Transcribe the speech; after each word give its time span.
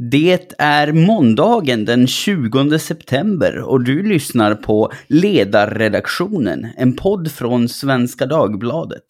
Det 0.00 0.52
är 0.58 0.92
måndagen 0.92 1.84
den 1.84 2.06
20 2.06 2.78
september 2.78 3.58
och 3.58 3.84
du 3.84 4.02
lyssnar 4.02 4.54
på 4.54 4.92
Ledarredaktionen, 5.06 6.66
en 6.76 6.96
podd 6.96 7.30
från 7.30 7.68
Svenska 7.68 8.26
Dagbladet. 8.26 9.04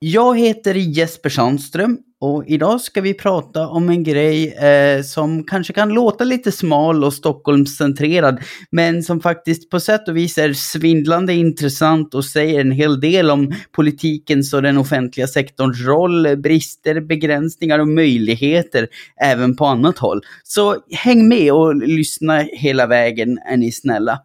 Jag 0.00 0.38
heter 0.38 0.74
Jesper 0.74 1.30
Sandström 1.30 1.98
och 2.20 2.44
idag 2.46 2.80
ska 2.80 3.00
vi 3.00 3.14
prata 3.14 3.68
om 3.68 3.88
en 3.88 4.02
grej 4.02 4.54
eh, 4.54 5.02
som 5.02 5.44
kanske 5.44 5.72
kan 5.72 5.88
låta 5.88 6.24
lite 6.24 6.52
smal 6.52 7.04
och 7.04 7.14
Stockholmscentrerad, 7.14 8.40
men 8.70 9.02
som 9.02 9.20
faktiskt 9.20 9.70
på 9.70 9.80
sätt 9.80 10.08
och 10.08 10.16
vis 10.16 10.38
är 10.38 10.52
svindlande 10.52 11.34
intressant 11.34 12.14
och 12.14 12.24
säger 12.24 12.60
en 12.60 12.70
hel 12.70 13.00
del 13.00 13.30
om 13.30 13.54
politikens 13.72 14.54
och 14.54 14.62
den 14.62 14.78
offentliga 14.78 15.26
sektorns 15.26 15.80
roll, 15.80 16.36
brister, 16.36 17.00
begränsningar 17.00 17.78
och 17.78 17.88
möjligheter 17.88 18.88
även 19.22 19.56
på 19.56 19.66
annat 19.66 19.98
håll. 19.98 20.20
Så 20.44 20.76
häng 20.90 21.28
med 21.28 21.52
och 21.52 21.76
lyssna 21.76 22.38
hela 22.38 22.86
vägen 22.86 23.38
är 23.38 23.56
ni 23.56 23.72
snälla. 23.72 24.18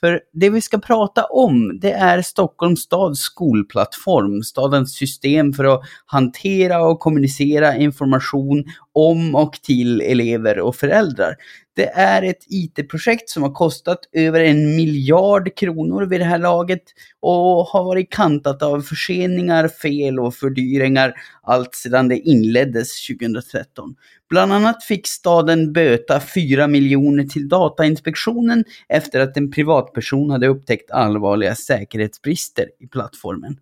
För 0.00 0.20
det 0.32 0.50
vi 0.50 0.60
ska 0.60 0.78
prata 0.78 1.24
om, 1.24 1.78
det 1.80 1.92
är 1.92 2.22
Stockholms 2.22 2.80
stads 2.80 3.20
skolplattform, 3.20 4.42
stadens 4.42 4.94
system 4.96 5.52
för 5.52 5.64
att 5.64 5.80
hantera 6.06 6.82
och 6.86 7.00
kommunicera 7.00 7.76
information 7.76 8.64
om 8.92 9.34
och 9.34 9.52
till 9.52 10.00
elever 10.00 10.58
och 10.58 10.76
föräldrar. 10.76 11.34
Det 11.76 11.86
är 11.86 12.22
ett 12.22 12.44
IT-projekt 12.48 13.30
som 13.30 13.42
har 13.42 13.50
kostat 13.50 13.98
över 14.12 14.40
en 14.40 14.76
miljard 14.76 15.56
kronor 15.56 16.06
vid 16.06 16.20
det 16.20 16.24
här 16.24 16.38
laget 16.38 16.82
och 17.20 17.66
har 17.66 17.84
varit 17.84 18.12
kantat 18.12 18.62
av 18.62 18.80
förseningar, 18.80 19.68
fel 19.68 20.20
och 20.20 20.34
fördyringar 20.34 21.14
allt 21.42 21.74
sedan 21.74 22.08
det 22.08 22.18
inleddes 22.18 23.06
2013. 23.06 23.94
Bland 24.30 24.52
annat 24.52 24.84
fick 24.84 25.06
staden 25.06 25.72
böta 25.72 26.20
4 26.20 26.66
miljoner 26.66 27.24
till 27.24 27.48
Datainspektionen 27.48 28.64
efter 28.88 29.20
att 29.20 29.36
en 29.36 29.50
privatperson 29.50 30.30
hade 30.30 30.46
upptäckt 30.46 30.90
allvarliga 30.90 31.54
säkerhetsbrister 31.54 32.66
i 32.80 32.86
plattformen. 32.86 33.56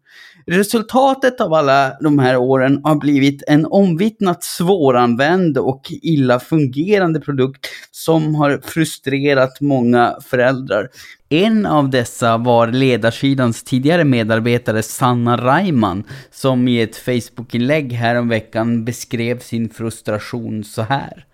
Resultatet 0.47 1.41
av 1.41 1.55
alla 1.55 1.97
de 2.00 2.19
här 2.19 2.37
åren 2.37 2.81
har 2.84 2.97
blivit 2.97 3.43
en 3.47 3.67
omvittnat 3.67 4.45
svåranvänd 4.45 5.59
och 5.59 5.93
illa 6.03 6.41
fungerande 6.41 7.20
produkt 7.20 7.67
som 7.98 8.34
har 8.34 8.60
frustrerat 8.64 9.60
många 9.60 10.16
föräldrar. 10.24 10.88
En 11.28 11.66
av 11.66 11.91
dessa 11.91 12.36
var 12.36 12.66
ledarsidans 12.68 13.62
tidigare 13.62 14.04
medarbetare 14.04 14.82
Sanna 14.82 15.36
Reimann 15.36 16.04
som 16.30 16.69
i 16.69 16.80
ett 16.82 16.96
Facebookinlägg 16.96 17.92
häromveckan 17.92 18.84
beskrev 18.84 19.38
sin 19.38 19.70
frustration 19.70 20.64
så 20.64 20.82
här. 20.82 21.24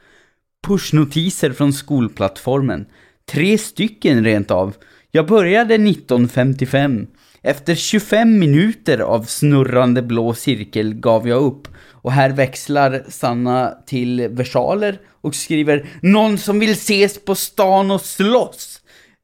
Pushnotiser 0.67 1.53
från 1.53 1.73
skolplattformen. 1.73 2.87
Tre 3.33 3.59
stycken 3.59 4.25
rent 4.25 4.51
av. 4.51 4.75
Jag 5.11 5.27
började 5.27 5.75
1955. 5.75 7.07
Efter 7.43 7.75
25 7.75 8.39
minuter 8.39 8.99
av 8.99 9.23
snurrande 9.23 10.03
blå 10.03 10.35
cirkel 10.35 10.95
gav 10.95 11.29
jag 11.29 11.43
upp 11.43 11.69
och 12.05 12.13
här 12.13 12.31
växlar 12.31 13.05
Sanna 13.09 13.75
till 13.87 14.29
versaler 14.29 14.99
och 15.21 15.35
skriver 15.35 15.87
“Någon 16.03 16.39
som 16.39 16.59
vill 16.59 16.73
ses 16.73 17.25
på 17.25 17.35
stan 17.35 17.91
och 17.91 18.01
slåss!” 18.01 18.81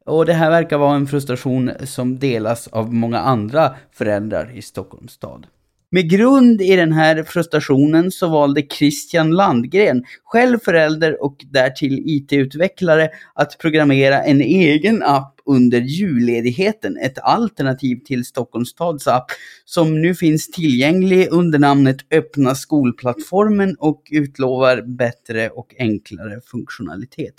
Och 0.06 0.26
det 0.26 0.32
här 0.32 0.50
verkar 0.50 0.78
vara 0.78 0.96
en 0.96 1.06
frustration 1.06 1.70
som 1.84 2.18
delas 2.18 2.68
av 2.68 2.94
många 2.94 3.18
andra 3.18 3.74
föräldrar 3.92 4.50
i 4.54 4.62
Stockholms 4.62 5.12
stad. 5.12 5.46
Med 5.92 6.10
grund 6.10 6.60
i 6.60 6.76
den 6.76 6.92
här 6.92 7.22
frustrationen 7.22 8.10
så 8.10 8.28
valde 8.28 8.62
Christian 8.62 9.30
Landgren, 9.30 10.04
själv 10.24 10.58
förälder 10.58 11.22
och 11.22 11.36
därtill 11.50 12.02
IT-utvecklare, 12.06 13.08
att 13.34 13.58
programmera 13.58 14.22
en 14.22 14.40
egen 14.40 15.02
app 15.02 15.40
under 15.46 15.80
julledigheten, 15.80 16.96
ett 16.96 17.18
alternativ 17.18 17.96
till 18.04 18.24
Stockholms 18.24 18.68
stads 18.68 19.06
app 19.06 19.26
som 19.64 20.02
nu 20.02 20.14
finns 20.14 20.50
tillgänglig 20.50 21.28
under 21.30 21.58
namnet 21.58 21.96
Öppna 22.10 22.54
skolplattformen 22.54 23.76
och 23.78 24.02
utlovar 24.10 24.82
bättre 24.82 25.48
och 25.48 25.74
enklare 25.78 26.40
funktionalitet. 26.46 27.34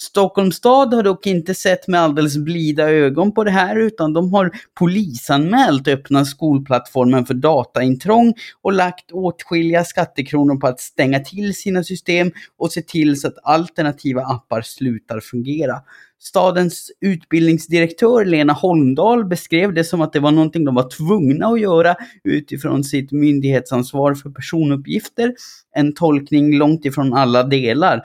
Stockholms 0.00 0.56
stad 0.56 0.94
har 0.94 1.02
dock 1.02 1.26
inte 1.26 1.54
sett 1.54 1.88
med 1.88 2.00
alldeles 2.00 2.36
blida 2.36 2.90
ögon 2.90 3.32
på 3.32 3.44
det 3.44 3.50
här 3.50 3.76
utan 3.76 4.12
de 4.12 4.34
har 4.34 4.50
polisanmält 4.74 5.88
öppna 5.88 6.24
skolplattformen 6.24 7.26
för 7.26 7.34
dataintrång 7.34 8.34
och 8.62 8.72
lagt 8.72 9.12
åtskilliga 9.12 9.84
skattekronor 9.84 10.56
på 10.56 10.66
att 10.66 10.80
stänga 10.80 11.20
till 11.20 11.54
sina 11.54 11.84
system 11.84 12.32
och 12.56 12.72
se 12.72 12.82
till 12.82 13.20
så 13.20 13.28
att 13.28 13.38
alternativa 13.42 14.22
appar 14.22 14.62
slutar 14.62 15.20
fungera. 15.20 15.82
Stadens 16.20 16.90
utbildningsdirektör 17.00 18.24
Lena 18.24 18.52
Holmdahl 18.52 19.24
beskrev 19.24 19.74
det 19.74 19.84
som 19.84 20.00
att 20.00 20.12
det 20.12 20.20
var 20.20 20.30
någonting 20.30 20.64
de 20.64 20.74
var 20.74 20.90
tvungna 20.90 21.46
att 21.46 21.60
göra 21.60 21.96
utifrån 22.24 22.84
sitt 22.84 23.12
myndighetsansvar 23.12 24.14
för 24.14 24.30
personuppgifter. 24.30 25.34
En 25.74 25.94
tolkning 25.94 26.58
långt 26.58 26.84
ifrån 26.84 27.14
alla 27.14 27.42
delar. 27.42 28.02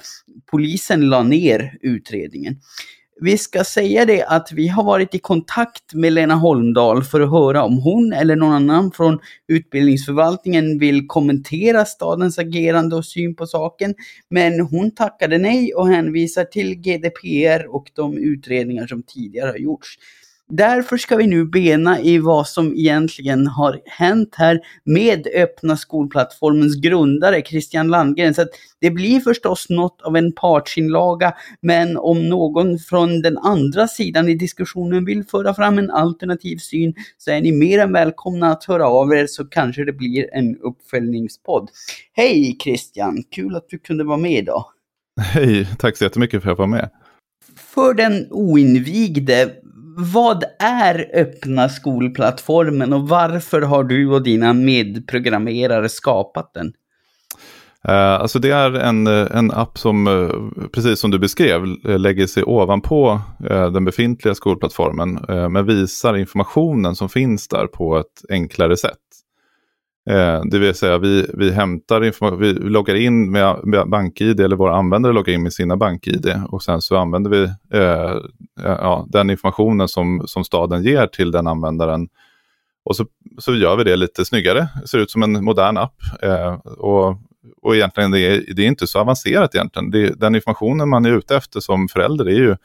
Polisen 0.52 1.10
la 1.10 1.24
ner 1.24 1.78
utredningen. 1.82 2.60
Vi 3.22 3.38
ska 3.38 3.64
säga 3.64 4.06
det 4.06 4.24
att 4.24 4.52
vi 4.52 4.68
har 4.68 4.84
varit 4.84 5.16
i 5.16 5.20
kontakt 5.20 5.94
med 5.94 6.14
Lena 6.14 6.36
Holmdahl 6.36 7.04
för 7.04 7.22
att 7.22 7.32
höra 7.32 7.64
om 7.64 7.78
hon 7.78 8.14
eller 8.14 8.36
någon 8.36 8.52
annan 8.52 8.92
från 8.92 9.20
utbildningsförvaltningen 9.48 10.80
vill 10.80 11.08
kommentera 11.08 11.86
stadens 11.86 12.40
agerande 12.40 12.96
och 12.96 13.06
syn 13.06 13.36
på 13.36 13.48
saken. 13.48 13.96
Men 14.30 14.60
hon 14.60 14.92
tackade 14.92 15.38
nej 15.38 15.74
och 15.74 15.88
hänvisar 15.88 16.44
till 16.44 16.76
GDPR 16.76 17.76
och 17.76 17.92
de 17.94 18.18
utredningar 18.18 18.88
som 18.88 19.04
tidigare 19.04 19.50
har 19.50 19.58
gjorts. 19.58 19.98
Därför 20.58 20.98
ska 20.98 21.16
vi 21.16 21.28
nu 21.28 21.46
bena 21.46 22.02
i 22.02 22.18
vad 22.18 22.48
som 22.48 22.74
egentligen 22.74 23.48
har 23.48 23.82
hänt 23.86 24.36
här 24.38 24.60
med 24.84 25.28
öppna 25.36 25.78
skolplattformens 25.78 26.76
grundare 26.76 27.42
Christian 27.42 27.88
Landgren. 27.88 28.34
Så 28.34 28.46
det 28.82 28.92
blir 28.92 29.20
förstås 29.20 29.70
något 29.70 30.02
av 30.02 30.18
en 30.18 30.32
partsinlaga, 30.32 31.34
men 31.62 31.98
om 31.98 32.30
någon 32.30 32.80
från 32.80 33.22
den 33.22 33.38
andra 33.38 33.88
sidan 33.88 34.30
i 34.30 34.36
diskussionen 34.36 35.06
vill 35.06 35.24
föra 35.24 35.54
fram 35.54 35.78
en 35.78 35.92
alternativ 35.92 36.58
syn 36.58 36.94
så 37.18 37.32
är 37.32 37.42
ni 37.42 37.52
mer 37.52 37.80
än 37.80 37.94
välkomna 37.94 38.52
att 38.52 38.64
höra 38.64 38.88
av 38.88 39.14
er 39.14 39.28
så 39.28 39.46
kanske 39.46 39.86
det 39.86 39.94
blir 39.94 40.34
en 40.34 40.58
uppföljningspodd. 40.58 41.70
Hej 42.14 42.58
Christian, 42.64 43.24
kul 43.32 43.56
att 43.56 43.70
du 43.70 43.80
kunde 43.80 44.04
vara 44.04 44.18
med 44.18 44.38
idag. 44.38 44.66
Hej, 45.22 45.68
tack 45.80 45.98
så 45.98 46.04
jättemycket 46.04 46.44
för 46.44 46.50
att 46.50 46.52
jag 46.52 46.68
vara 46.68 46.68
med. 46.68 46.90
För 47.56 47.94
den 47.94 48.28
oinvigde, 48.32 49.52
vad 49.98 50.44
är 50.60 51.10
öppna 51.14 51.70
skolplattformen 51.70 52.94
och 52.94 53.10
varför 53.10 53.62
har 53.62 53.84
du 53.84 54.10
och 54.10 54.24
dina 54.24 54.54
medprogrammerare 54.54 55.90
skapat 55.90 56.54
den? 56.54 56.74
Eh, 57.88 58.14
alltså 58.14 58.40
det 58.40 58.52
är 58.52 58.74
en, 58.74 59.08
eh, 59.08 59.28
en 59.32 59.52
app 59.52 59.78
som, 59.78 60.08
eh, 60.08 60.68
precis 60.74 61.00
som 61.00 61.12
du 61.12 61.20
beskrev, 61.20 61.66
lägger 61.84 62.28
sig 62.28 62.44
ovanpå 62.44 63.22
den 63.74 63.86
befintliga 63.86 64.36
skolplattformen, 64.36 65.20
men 65.54 65.66
visar 65.66 66.18
informationen 66.18 66.96
som 66.96 67.10
finns 67.10 67.48
där 67.48 67.68
på 67.68 67.98
ett 67.98 68.22
enklare 68.30 68.78
sätt. 68.78 69.00
Eh, 70.10 70.42
det 70.52 70.60
vill 70.60 70.76
säga 70.76 70.98
vi, 70.98 71.26
vi 71.34 71.52
hämtar 71.52 72.04
information, 72.04 72.40
vi 72.40 72.54
loggar 72.54 72.96
in 72.96 73.32
med, 73.32 73.60
med 73.64 73.90
BankID 73.90 74.40
eller 74.40 74.56
våra 74.56 74.76
användare 74.76 75.14
loggar 75.14 75.34
in 75.34 75.44
med 75.44 75.54
sina 75.54 75.78
BankID 75.78 76.42
och 76.50 76.64
sen 76.64 76.82
så 76.82 76.98
använder 76.98 77.30
vi 77.30 77.44
eh, 77.74 78.12
eh, 78.66 78.78
ja, 78.82 79.08
den 79.10 79.30
informationen 79.30 79.88
som, 79.88 80.24
som 80.26 80.44
staden 80.44 80.84
ger 80.84 81.08
till 81.08 81.32
den 81.32 81.48
användaren. 81.48 82.08
Och 82.86 82.96
så, 82.96 83.06
så 83.38 83.56
gör 83.56 83.78
vi 83.78 83.84
det 83.84 83.96
lite 83.96 84.26
snyggare, 84.26 84.68
det 84.82 84.88
ser 84.88 84.98
ut 84.98 85.12
som 85.12 85.24
en 85.24 85.44
modern 85.44 85.78
app. 85.78 85.96
Eh, 86.22 86.54
och, 86.66 87.18
och 87.62 87.76
egentligen 87.76 88.12
det 88.12 88.20
är, 88.20 88.54
det 88.54 88.62
är 88.64 88.68
inte 88.68 88.88
så 88.88 89.00
avancerat 89.00 89.56
egentligen. 89.56 89.92
Det, 89.92 90.20
den 90.20 90.36
informationen 90.36 90.90
man 90.90 91.06
är 91.06 91.18
ute 91.18 91.36
efter 91.36 91.60
som 91.60 91.88
förälder 91.88 92.26
är 92.26 92.36
ju 92.36 92.56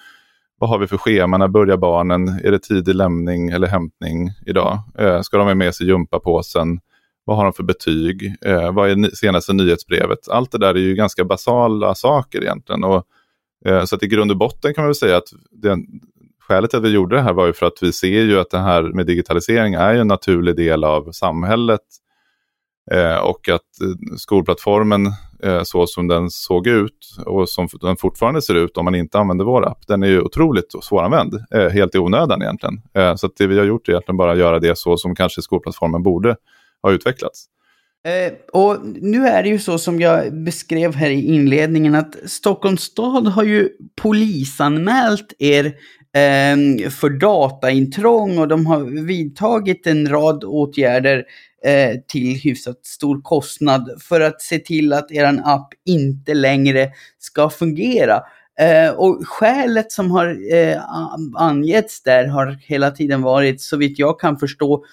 vad 0.59 0.71
har 0.71 0.79
vi 0.79 0.87
för 0.87 0.99
schema, 0.99 1.39
när 1.39 1.49
börjar 1.49 1.77
barnen, 1.77 2.29
är 2.29 2.51
det 2.51 2.59
tidig 2.59 2.95
lämning 2.95 3.49
eller 3.49 3.69
hämtning 3.69 4.31
idag? 4.47 4.83
Eh, 4.99 5.21
ska 5.21 5.39
de 5.39 5.47
ha 5.47 5.55
med 5.55 5.75
sig 5.75 5.87
gympapåsen? 5.87 6.81
Vad 7.29 7.37
har 7.37 7.45
de 7.45 7.53
för 7.53 7.63
betyg? 7.63 8.35
Eh, 8.47 8.73
vad 8.73 8.91
är 8.91 9.17
senaste 9.17 9.53
nyhetsbrevet? 9.53 10.29
Allt 10.29 10.53
det 10.53 10.59
där 10.59 10.75
är 10.75 10.79
ju 10.79 10.95
ganska 10.95 11.25
basala 11.25 11.95
saker 11.95 12.43
egentligen. 12.43 12.85
Och 12.85 13.07
Eh, 13.67 13.85
så 13.85 13.97
att 13.97 14.03
i 14.03 14.07
grund 14.07 14.31
och 14.31 14.37
botten 14.37 14.75
kan 14.75 14.83
man 14.83 14.89
väl 14.89 14.95
säga 14.95 15.17
att 15.17 15.29
den, 15.51 15.87
skälet 16.41 16.71
till 16.71 16.79
att 16.79 16.85
vi 16.85 16.89
gjorde 16.89 17.17
det 17.17 17.23
här 17.23 17.33
var 17.33 17.47
ju 17.47 17.53
för 17.53 17.67
att 17.67 17.79
vi 17.83 17.93
ser 17.93 18.23
ju 18.23 18.41
att 18.41 18.51
det 18.51 18.59
här 18.59 18.83
med 18.83 19.07
digitalisering 19.07 19.75
är 19.75 19.95
en 19.95 20.09
naturlig 20.09 20.57
del 20.57 20.85
av 20.85 21.13
samhället. 21.13 21.81
Eh, 22.91 23.17
och 23.17 23.49
att 23.49 23.81
eh, 23.83 24.17
skolplattformen 24.17 25.07
eh, 25.43 25.63
så 25.63 25.87
som 25.87 26.09
den 26.09 26.31
såg 26.31 26.67
ut 26.67 27.17
och 27.27 27.49
som 27.49 27.69
den 27.81 27.97
fortfarande 27.97 28.43
ser 28.43 28.55
ut 28.55 28.77
om 28.77 28.85
man 28.85 28.95
inte 28.95 29.19
använder 29.19 29.45
vår 29.45 29.67
app, 29.67 29.87
den 29.87 30.03
är 30.03 30.07
ju 30.07 30.21
otroligt 30.21 30.75
svåranvänd, 30.83 31.35
eh, 31.51 31.69
helt 31.69 31.95
i 31.95 31.99
onödan 31.99 32.43
egentligen. 32.43 32.81
Eh, 32.95 33.15
så 33.15 33.29
det 33.39 33.47
vi 33.47 33.59
har 33.59 33.65
gjort 33.65 33.89
är 33.89 33.93
egentligen 33.93 34.17
bara 34.17 34.33
att 34.33 34.39
göra 34.39 34.59
det 34.59 34.79
så 34.79 34.97
som 34.97 35.15
kanske 35.15 35.43
skolplattformen 35.43 36.03
borde 36.03 36.37
har 36.83 36.93
utvecklats. 36.93 37.47
Eh, 38.07 38.33
och 38.53 38.77
nu 38.85 39.27
är 39.27 39.43
det 39.43 39.49
ju 39.49 39.59
så 39.59 39.79
som 39.79 40.01
jag 40.01 40.45
beskrev 40.45 40.95
här 40.95 41.11
i 41.11 41.27
inledningen 41.27 41.95
att 41.95 42.17
Stockholms 42.27 42.83
stad 42.83 43.27
har 43.27 43.45
ju 43.45 43.69
polisanmält 44.03 45.35
er 45.39 45.67
eh, 46.15 46.91
för 46.91 47.11
dataintrång 47.21 48.39
och 48.39 48.49
de 48.49 48.67
har 48.67 49.05
vidtagit 49.07 49.87
en 49.87 50.09
rad 50.09 50.45
åtgärder 50.45 51.25
eh, 51.65 52.01
till 52.09 52.41
hyfsat 52.41 52.87
stor 52.87 53.21
kostnad 53.23 53.91
för 54.09 54.21
att 54.21 54.43
se 54.43 54.59
till 54.59 54.93
att 54.93 55.13
er 55.13 55.41
app 55.45 55.69
inte 55.87 56.35
längre 56.35 56.91
ska 57.19 57.51
fungera. 57.51 58.23
Eh, 58.61 58.91
och 58.91 59.29
skälet 59.29 59.93
som 59.93 60.11
har 60.11 60.55
eh, 60.55 60.81
angetts 61.35 62.03
där 62.03 62.27
har 62.27 62.59
hela 62.61 62.91
tiden 62.91 63.23
varit, 63.23 63.61
så 63.61 63.77
vitt 63.77 63.99
jag 63.99 64.21
kan 64.21 64.39
förstå, 64.39 64.85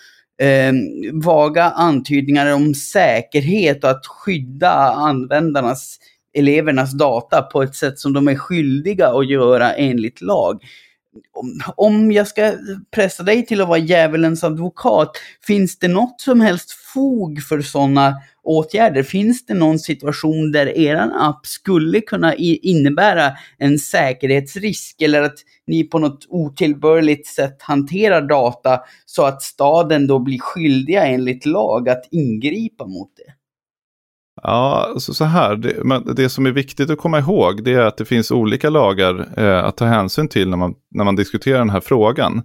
eh, 0.42 0.74
vaga 1.14 1.64
antydningar 1.64 2.54
om 2.54 2.74
säkerhet 2.74 3.84
och 3.84 3.90
att 3.90 4.08
skydda 4.08 4.72
användarnas, 4.92 5.98
elevernas 6.34 6.92
data 6.92 7.42
på 7.42 7.64
ett 7.64 7.76
sätt 7.76 8.00
som 8.00 8.14
de 8.14 8.28
är 8.28 8.36
skyldiga 8.36 9.08
att 9.08 9.30
göra 9.30 9.74
enligt 9.74 10.22
lag. 10.22 10.64
Om, 11.34 11.62
om 11.76 12.12
jag 12.12 12.28
ska 12.28 12.54
pressa 12.92 13.24
dig 13.24 13.46
till 13.46 13.62
att 13.62 13.68
vara 13.68 13.78
djävulens 13.78 14.44
advokat, 14.44 15.12
finns 15.48 15.80
det 15.80 15.88
något 15.88 16.22
som 16.22 16.42
helst 16.42 16.72
fog 16.72 17.44
för 17.44 17.62
sådana 17.62 18.16
åtgärder? 18.46 19.04
Finns 19.04 19.46
det 19.46 19.54
någon 19.54 19.80
situation 19.80 20.52
där 20.52 20.78
er 20.78 21.12
app 21.20 21.46
skulle 21.46 22.02
kunna 22.02 22.36
innebära 22.36 23.32
en 23.58 23.80
säkerhetsrisk 23.80 25.02
eller 25.02 25.22
att 25.22 25.38
ni 25.68 25.84
på 25.84 26.00
något 26.00 26.26
otillbörligt 26.30 27.28
sätt 27.28 27.62
hanterar 27.62 28.22
data 28.22 28.80
så 29.06 29.24
att 29.24 29.42
staden 29.42 30.08
då 30.08 30.20
blir 30.20 30.40
skyldiga 30.40 31.06
enligt 31.06 31.46
lag 31.46 31.90
att 31.90 32.08
ingripa 32.12 32.88
mot 32.88 33.10
det? 33.16 33.34
Ja, 34.44 34.90
alltså 34.94 35.14
så 35.14 35.26
här, 35.26 35.56
det, 35.56 35.84
men 35.84 36.16
det 36.16 36.30
som 36.30 36.46
är 36.46 36.52
viktigt 36.52 36.90
att 36.90 36.98
komma 36.98 37.20
ihåg 37.20 37.64
det 37.64 37.74
är 37.74 37.82
att 37.82 37.98
det 37.98 38.06
finns 38.06 38.32
olika 38.32 38.70
lagar 38.70 39.28
eh, 39.38 39.66
att 39.66 39.78
ta 39.78 39.86
hänsyn 39.86 40.28
till 40.28 40.50
när 40.50 40.58
man, 40.58 40.76
när 40.92 41.04
man 41.04 41.16
diskuterar 41.16 41.60
den 41.60 41.70
här 41.70 41.82
frågan. 41.82 42.42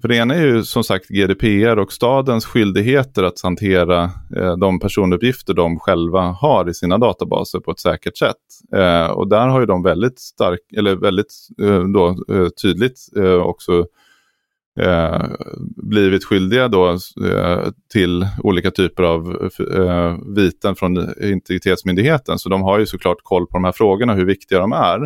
För 0.00 0.08
det 0.08 0.16
ena 0.16 0.34
är 0.34 0.46
ju 0.46 0.64
som 0.64 0.84
sagt 0.84 1.08
GDPR 1.08 1.78
och 1.78 1.92
stadens 1.92 2.46
skyldigheter 2.46 3.22
att 3.22 3.40
hantera 3.42 4.10
eh, 4.36 4.56
de 4.56 4.80
personuppgifter 4.80 5.54
de 5.54 5.78
själva 5.78 6.20
har 6.20 6.70
i 6.70 6.74
sina 6.74 6.98
databaser 6.98 7.60
på 7.60 7.70
ett 7.70 7.80
säkert 7.80 8.16
sätt. 8.16 8.36
Eh, 8.76 9.06
och 9.06 9.28
där 9.28 9.48
har 9.48 9.60
ju 9.60 9.66
de 9.66 9.82
väldigt 9.82 10.18
stark, 10.18 10.60
eller 10.76 10.96
väldigt 10.96 11.32
eh, 11.62 11.82
då, 11.82 12.08
eh, 12.08 12.48
tydligt 12.48 12.98
eh, 13.16 13.34
också 13.34 13.86
eh, 14.80 15.22
blivit 15.76 16.24
skyldiga 16.24 16.68
då, 16.68 16.90
eh, 17.30 17.68
till 17.92 18.26
olika 18.42 18.70
typer 18.70 19.02
av 19.02 19.50
eh, 19.76 20.16
viten 20.36 20.76
från 20.76 21.22
Integritetsmyndigheten. 21.22 22.38
Så 22.38 22.48
de 22.48 22.62
har 22.62 22.78
ju 22.78 22.86
såklart 22.86 23.18
koll 23.22 23.46
på 23.46 23.56
de 23.56 23.64
här 23.64 23.72
frågorna, 23.72 24.14
hur 24.14 24.24
viktiga 24.24 24.58
de 24.58 24.72
är. 24.72 25.02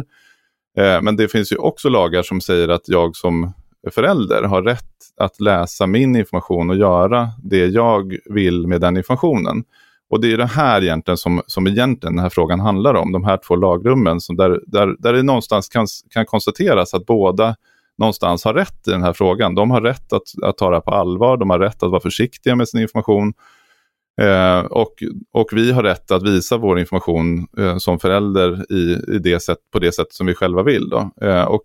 Eh, 0.79 1.03
men 1.03 1.17
det 1.17 1.29
finns 1.29 1.53
ju 1.53 1.57
också 1.57 1.89
lagar 1.89 2.23
som 2.23 2.41
säger 2.41 2.69
att 2.69 2.89
jag 2.89 3.17
som 3.17 3.53
förälder 3.91 4.43
har 4.43 4.63
rätt 4.63 4.85
att 5.17 5.41
läsa 5.41 5.87
min 5.87 6.17
information 6.17 6.71
och 6.71 6.77
göra 6.77 7.29
det 7.43 7.67
jag 7.67 8.17
vill 8.25 8.67
med 8.67 8.81
den 8.81 8.97
informationen. 8.97 9.65
Och 10.11 10.21
det 10.21 10.33
är 10.33 10.37
det 10.37 10.47
här 10.47 10.83
egentligen 10.83 11.19
som, 11.19 11.43
som 11.47 11.67
egentligen 11.67 12.17
den 12.17 12.23
här 12.23 12.31
frågan 12.31 12.61
handlar 12.61 12.95
om, 12.95 13.13
de 13.13 13.25
här 13.25 13.39
två 13.47 13.57
lagrummen, 13.57 14.21
som 14.21 14.37
där, 14.37 14.61
där, 14.67 14.97
där 14.99 15.13
det 15.13 15.23
någonstans 15.23 15.69
kan, 15.69 15.87
kan 16.11 16.27
konstateras 16.27 16.95
att 16.95 17.07
båda 17.07 17.57
någonstans 17.99 18.45
har 18.45 18.55
rätt 18.55 18.89
i 18.89 18.91
den 18.91 19.03
här 19.03 19.13
frågan. 19.13 19.55
De 19.55 19.71
har 19.71 19.81
rätt 19.81 20.13
att, 20.13 20.23
att 20.43 20.59
ta 20.59 20.71
det 20.71 20.77
här 20.77 20.81
på 20.81 20.91
allvar, 20.91 21.37
de 21.37 21.51
har 21.51 21.59
rätt 21.59 21.83
att 21.83 21.91
vara 21.91 22.01
försiktiga 22.01 22.57
med 22.57 22.69
sin 22.69 22.81
information. 22.81 23.33
Eh, 24.21 24.61
och, 24.61 24.95
och 25.33 25.49
vi 25.53 25.73
har 25.73 25.83
rätt 25.83 26.11
att 26.11 26.23
visa 26.23 26.57
vår 26.57 26.79
information 26.79 27.47
eh, 27.59 27.79
som 27.79 27.99
förälder 27.99 28.73
i, 28.73 29.15
i 29.15 29.19
det 29.19 29.41
sätt, 29.41 29.59
på 29.73 29.79
det 29.79 29.93
sätt 29.93 30.13
som 30.13 30.27
vi 30.27 30.35
själva 30.35 30.63
vill. 30.63 30.89
Då. 30.89 31.11
Eh, 31.21 31.45
och 31.45 31.65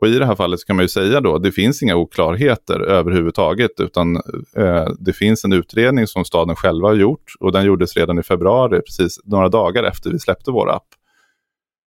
och 0.00 0.08
i 0.08 0.18
det 0.18 0.26
här 0.26 0.34
fallet 0.34 0.64
kan 0.66 0.76
man 0.76 0.84
ju 0.84 0.88
säga 0.88 1.20
då, 1.20 1.38
det 1.38 1.52
finns 1.52 1.82
inga 1.82 1.96
oklarheter 1.96 2.80
överhuvudtaget, 2.80 3.70
utan 3.80 4.16
eh, 4.56 4.88
det 4.98 5.12
finns 5.12 5.44
en 5.44 5.52
utredning 5.52 6.06
som 6.06 6.24
staden 6.24 6.56
själva 6.56 6.88
har 6.88 6.94
gjort 6.94 7.32
och 7.40 7.52
den 7.52 7.64
gjordes 7.64 7.96
redan 7.96 8.18
i 8.18 8.22
februari, 8.22 8.80
precis 8.80 9.20
några 9.24 9.48
dagar 9.48 9.84
efter 9.84 10.10
vi 10.10 10.18
släppte 10.18 10.50
vår 10.50 10.70
app. 10.70 10.86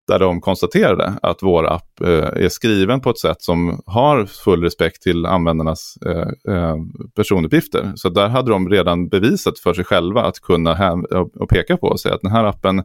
Där 0.07 0.19
de 0.19 0.41
konstaterade 0.41 1.13
att 1.21 1.43
vår 1.43 1.67
app 1.67 2.01
eh, 2.01 2.43
är 2.43 2.49
skriven 2.49 3.01
på 3.01 3.09
ett 3.09 3.19
sätt 3.19 3.41
som 3.41 3.81
har 3.85 4.25
full 4.25 4.63
respekt 4.63 5.01
till 5.01 5.25
användarnas 5.25 5.97
eh, 6.05 6.53
eh 6.55 6.75
personuppgifter. 7.15 7.91
Så 7.95 8.09
där 8.09 8.27
hade 8.27 8.51
de 8.51 8.69
redan 8.69 9.07
bevisat 9.07 9.59
för 9.59 9.73
sig 9.73 9.85
själva 9.85 10.21
att 10.21 10.39
kunna 10.39 10.93
och 11.35 11.49
peka 11.49 11.77
på 11.77 11.87
och 11.87 11.99
säga 11.99 12.15
att 12.15 12.21
den 12.21 12.31
här 12.31 12.43
appen, 12.43 12.83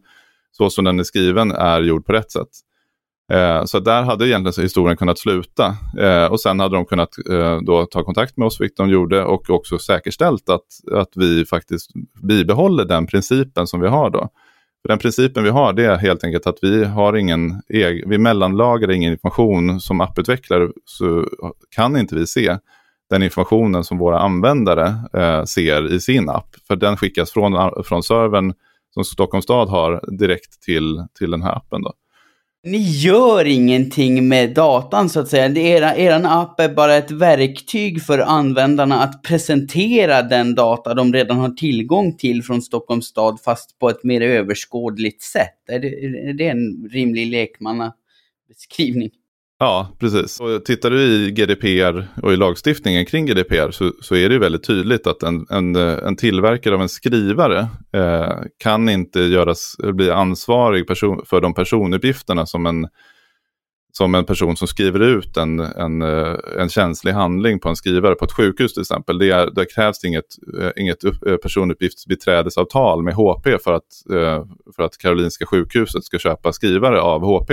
så 0.53 0.71
som 0.71 0.85
den 0.85 1.01
är 1.01 1.05
skriven, 1.05 1.51
är 1.51 1.81
gjord 1.81 2.07
på 2.07 2.13
rätt 2.13 2.31
sätt. 2.31 2.49
Eh, 3.31 3.65
så 3.65 3.81
där 3.81 4.03
hade 4.03 4.29
egentligen 4.29 4.65
historien 4.65 4.97
kunnat 4.97 5.19
sluta. 5.19 5.77
Eh, 5.99 6.25
och 6.25 6.41
sen 6.41 6.61
hade 6.61 6.77
de 6.77 6.85
kunnat 6.85 7.09
eh, 7.31 7.61
då 7.61 7.87
ta 7.87 8.05
kontakt 8.05 8.37
med 8.37 8.47
oss, 8.47 8.61
vilket 8.61 8.77
de 8.77 8.91
gjorde, 8.91 9.25
och 9.25 9.51
också 9.51 9.79
säkerställt 9.79 10.49
att, 10.49 10.67
att 10.93 11.11
vi 11.15 11.45
faktiskt 11.45 11.91
bibehåller 12.23 12.85
den 12.85 13.07
principen 13.07 13.67
som 13.67 13.81
vi 13.81 13.89
har 13.89 14.11
då. 14.11 14.29
För 14.83 14.89
den 14.89 14.99
principen 14.99 15.45
vi 15.45 15.51
har 15.51 15.73
det 15.73 15.85
är 15.85 15.97
helt 15.97 16.25
enkelt 16.25 16.47
att 16.47 16.59
vi 16.63 16.85
har 16.85 17.17
ingen 17.17 17.63
egen, 17.69 18.11
vi 18.11 18.19
mellanlagrar 18.19 18.91
ingen 18.91 19.13
information 19.13 19.81
som 19.81 20.01
apputvecklare 20.01 20.69
så 20.85 21.27
kan 21.77 21.97
inte 21.97 22.15
vi 22.15 22.27
se 22.27 22.57
den 23.11 23.23
informationen 23.23 23.85
som 23.85 23.99
våra 23.99 24.19
användare 24.19 24.95
eh, 25.15 25.45
ser 25.45 25.93
i 25.93 26.01
sin 26.01 26.29
app. 26.29 26.57
För 26.69 26.77
den 26.77 26.97
skickas 26.97 27.33
från, 27.33 27.85
från 27.85 28.03
servern 28.03 28.55
som 28.95 29.05
Stockholms 29.05 29.45
stad 29.45 29.69
har 29.69 30.19
direkt 30.19 30.63
till, 30.63 31.07
till 31.19 31.31
den 31.31 31.43
här 31.43 31.57
appen. 31.57 31.83
Då. 31.83 31.93
Ni 32.63 32.79
gör 32.79 33.45
ingenting 33.45 34.29
med 34.29 34.55
datan 34.55 35.09
så 35.09 35.21
att 35.21 35.29
säga. 35.29 35.47
Era, 35.47 35.97
er 35.97 36.23
app 36.25 36.61
är 36.61 36.69
bara 36.69 36.95
ett 36.95 37.11
verktyg 37.11 38.03
för 38.03 38.19
användarna 38.19 39.03
att 39.03 39.23
presentera 39.23 40.23
den 40.23 40.55
data 40.55 40.95
de 40.95 41.13
redan 41.13 41.39
har 41.39 41.51
tillgång 41.51 42.17
till 42.17 42.43
från 42.43 42.63
Stockholms 42.63 43.07
stad 43.07 43.41
fast 43.45 43.79
på 43.79 43.91
ett 43.91 44.05
mer 44.05 44.21
överskådligt 44.21 45.23
sätt. 45.23 45.69
Är 45.69 45.79
det, 45.79 45.89
är 46.29 46.33
det 46.33 46.49
en 46.49 46.89
rimlig 46.93 47.27
lekmannabeskrivning? 47.27 49.11
Ja, 49.63 49.89
precis. 49.99 50.41
Och 50.41 50.65
tittar 50.65 50.91
du 50.91 51.01
i 51.03 51.31
GDPR 51.31 52.09
och 52.23 52.33
i 52.33 52.37
lagstiftningen 52.37 53.07
kring 53.07 53.27
GDPR 53.27 53.71
så, 53.71 53.93
så 54.01 54.15
är 54.15 54.29
det 54.29 54.39
väldigt 54.39 54.65
tydligt 54.65 55.07
att 55.07 55.23
en, 55.23 55.47
en, 55.51 55.77
en 55.77 56.17
tillverkare 56.17 56.75
av 56.75 56.83
en 56.83 56.89
skrivare 56.89 57.69
eh, 57.93 58.33
kan 58.59 58.89
inte 58.89 59.21
göras, 59.21 59.77
bli 59.79 60.11
ansvarig 60.11 60.87
person, 60.87 61.23
för 61.27 61.41
de 61.41 61.55
personuppgifterna 61.55 62.47
som 62.47 62.67
en, 62.67 62.89
som 63.93 64.15
en 64.15 64.25
person 64.25 64.57
som 64.57 64.69
skriver 64.69 65.01
ut 65.01 65.37
en, 65.37 65.61
en, 65.61 66.03
eh, 66.03 66.37
en 66.59 66.69
känslig 66.69 67.13
handling 67.13 67.61
på 67.61 67.69
en 67.69 67.77
skrivare 67.77 68.15
på 68.15 68.25
ett 68.25 68.33
sjukhus 68.33 68.75
till 68.75 68.81
exempel. 68.81 69.19
Det, 69.19 69.31
är, 69.31 69.51
det 69.51 69.67
krävs 69.75 70.05
inget, 70.05 70.27
eh, 70.61 70.71
inget 70.77 71.05
eh, 71.05 71.37
personuppgiftsbiträdesavtal 71.43 73.03
med 73.03 73.15
HP 73.15 73.63
för 73.65 73.73
att, 73.73 74.03
för 74.77 74.83
att 74.83 74.99
Karolinska 74.99 75.47
sjukhuset 75.47 76.05
ska 76.05 76.19
köpa 76.19 76.53
skrivare 76.53 77.01
av 77.01 77.23
HP. 77.23 77.53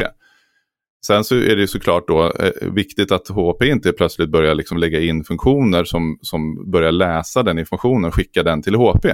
Sen 1.06 1.24
så 1.24 1.36
är 1.36 1.56
det 1.56 1.68
såklart 1.68 2.08
då 2.08 2.24
eh, 2.24 2.72
viktigt 2.72 3.12
att 3.12 3.28
HP 3.28 3.62
inte 3.64 3.92
plötsligt 3.92 4.30
börjar 4.30 4.56
liksom 4.56 4.78
lägga 4.78 5.02
in 5.02 5.24
funktioner 5.24 5.84
som, 5.84 6.18
som 6.22 6.72
börjar 6.72 6.92
läsa 6.92 7.44
den 7.44 7.60
informationen 7.60 8.06
och 8.06 8.16
skicka 8.16 8.44
den 8.44 8.62
till 8.62 8.76
HP. 8.76 9.06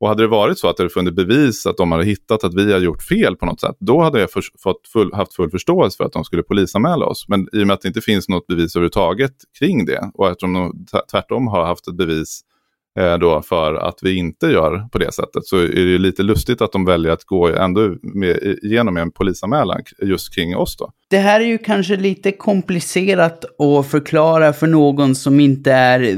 Och 0.00 0.08
hade 0.08 0.22
det 0.22 0.28
varit 0.28 0.58
så 0.58 0.68
att 0.68 0.76
det 0.76 0.88
funnits 0.88 1.16
bevis 1.16 1.66
att 1.66 1.76
de 1.76 1.92
hade 1.92 2.04
hittat 2.04 2.44
att 2.44 2.54
vi 2.54 2.72
har 2.72 2.80
gjort 2.80 3.02
fel 3.02 3.36
på 3.36 3.46
något 3.46 3.60
sätt, 3.60 3.76
då 3.78 4.00
hade 4.00 4.20
jag 4.20 4.30
för, 4.30 4.42
fått 4.62 4.88
full, 4.92 5.12
haft 5.12 5.34
full 5.34 5.50
förståelse 5.50 5.96
för 5.96 6.04
att 6.04 6.12
de 6.12 6.24
skulle 6.24 6.42
polisanmäla 6.42 7.06
oss. 7.06 7.28
Men 7.28 7.48
i 7.52 7.62
och 7.62 7.66
med 7.66 7.74
att 7.74 7.80
det 7.80 7.88
inte 7.88 8.00
finns 8.00 8.28
något 8.28 8.46
bevis 8.46 8.76
överhuvudtaget 8.76 9.34
kring 9.58 9.86
det 9.86 10.10
och 10.14 10.28
eftersom 10.28 10.52
de 10.52 10.86
tvärtom 11.10 11.46
har 11.46 11.64
haft 11.66 11.88
ett 11.88 11.96
bevis 11.96 12.40
eh, 12.40 12.53
Eh, 12.98 13.18
då 13.18 13.42
för 13.42 13.74
att 13.74 13.98
vi 14.02 14.16
inte 14.16 14.46
gör 14.46 14.88
på 14.92 14.98
det 14.98 15.12
sättet. 15.12 15.46
Så 15.46 15.56
är 15.56 15.92
det 15.92 15.98
lite 15.98 16.22
lustigt 16.22 16.60
att 16.60 16.72
de 16.72 16.84
väljer 16.84 17.12
att 17.12 17.24
gå 17.24 17.48
ändå 17.48 17.94
med, 18.02 18.58
igenom 18.62 18.96
en 18.96 19.10
polisanmälan 19.10 19.82
just 20.02 20.34
kring 20.34 20.56
oss 20.56 20.76
då. 20.76 20.92
Det 21.10 21.18
här 21.18 21.40
är 21.40 21.44
ju 21.44 21.58
kanske 21.58 21.96
lite 21.96 22.32
komplicerat 22.32 23.44
att 23.44 23.86
förklara 23.86 24.52
för 24.52 24.66
någon 24.66 25.14
som 25.14 25.40
inte 25.40 25.72
är 25.72 26.02
eh, 26.02 26.16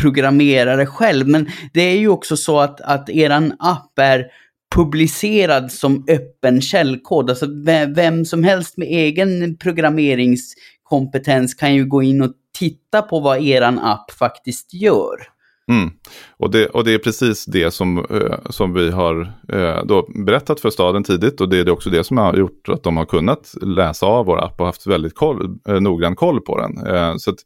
programmerare 0.00 0.86
själv, 0.86 1.28
men 1.28 1.48
det 1.72 1.82
är 1.82 1.98
ju 1.98 2.08
också 2.08 2.36
så 2.36 2.60
att, 2.60 2.80
att 2.80 3.10
eran 3.10 3.52
app 3.58 3.98
är 3.98 4.26
publicerad 4.74 5.72
som 5.72 6.04
öppen 6.08 6.60
källkod. 6.60 7.30
Alltså 7.30 7.46
vem 7.94 8.24
som 8.24 8.44
helst 8.44 8.76
med 8.76 8.88
egen 8.88 9.56
programmeringskompetens 9.58 11.54
kan 11.54 11.74
ju 11.74 11.86
gå 11.86 12.02
in 12.02 12.22
och 12.22 12.32
titta 12.58 13.02
på 13.02 13.20
vad 13.20 13.42
eran 13.42 13.78
app 13.78 14.10
faktiskt 14.10 14.74
gör. 14.74 15.37
Mm. 15.68 15.90
Och, 16.36 16.50
det, 16.50 16.66
och 16.66 16.84
det 16.84 16.94
är 16.94 16.98
precis 16.98 17.44
det 17.44 17.70
som, 17.70 17.98
eh, 17.98 18.50
som 18.50 18.74
vi 18.74 18.90
har 18.90 19.32
eh, 19.52 19.84
då 19.84 20.08
berättat 20.26 20.60
för 20.60 20.70
staden 20.70 21.04
tidigt 21.04 21.40
och 21.40 21.48
det 21.48 21.58
är 21.58 21.70
också 21.70 21.90
det 21.90 22.04
som 22.04 22.18
har 22.18 22.34
gjort 22.34 22.68
att 22.68 22.82
de 22.82 22.96
har 22.96 23.04
kunnat 23.04 23.54
läsa 23.62 24.06
av 24.06 24.26
vår 24.26 24.44
app 24.44 24.60
och 24.60 24.66
haft 24.66 24.86
väldigt 24.86 25.14
koll, 25.14 25.58
eh, 25.68 25.80
noggrann 25.80 26.16
koll 26.16 26.40
på 26.40 26.58
den. 26.60 26.86
Eh, 26.86 27.14
så 27.16 27.30
att, 27.30 27.38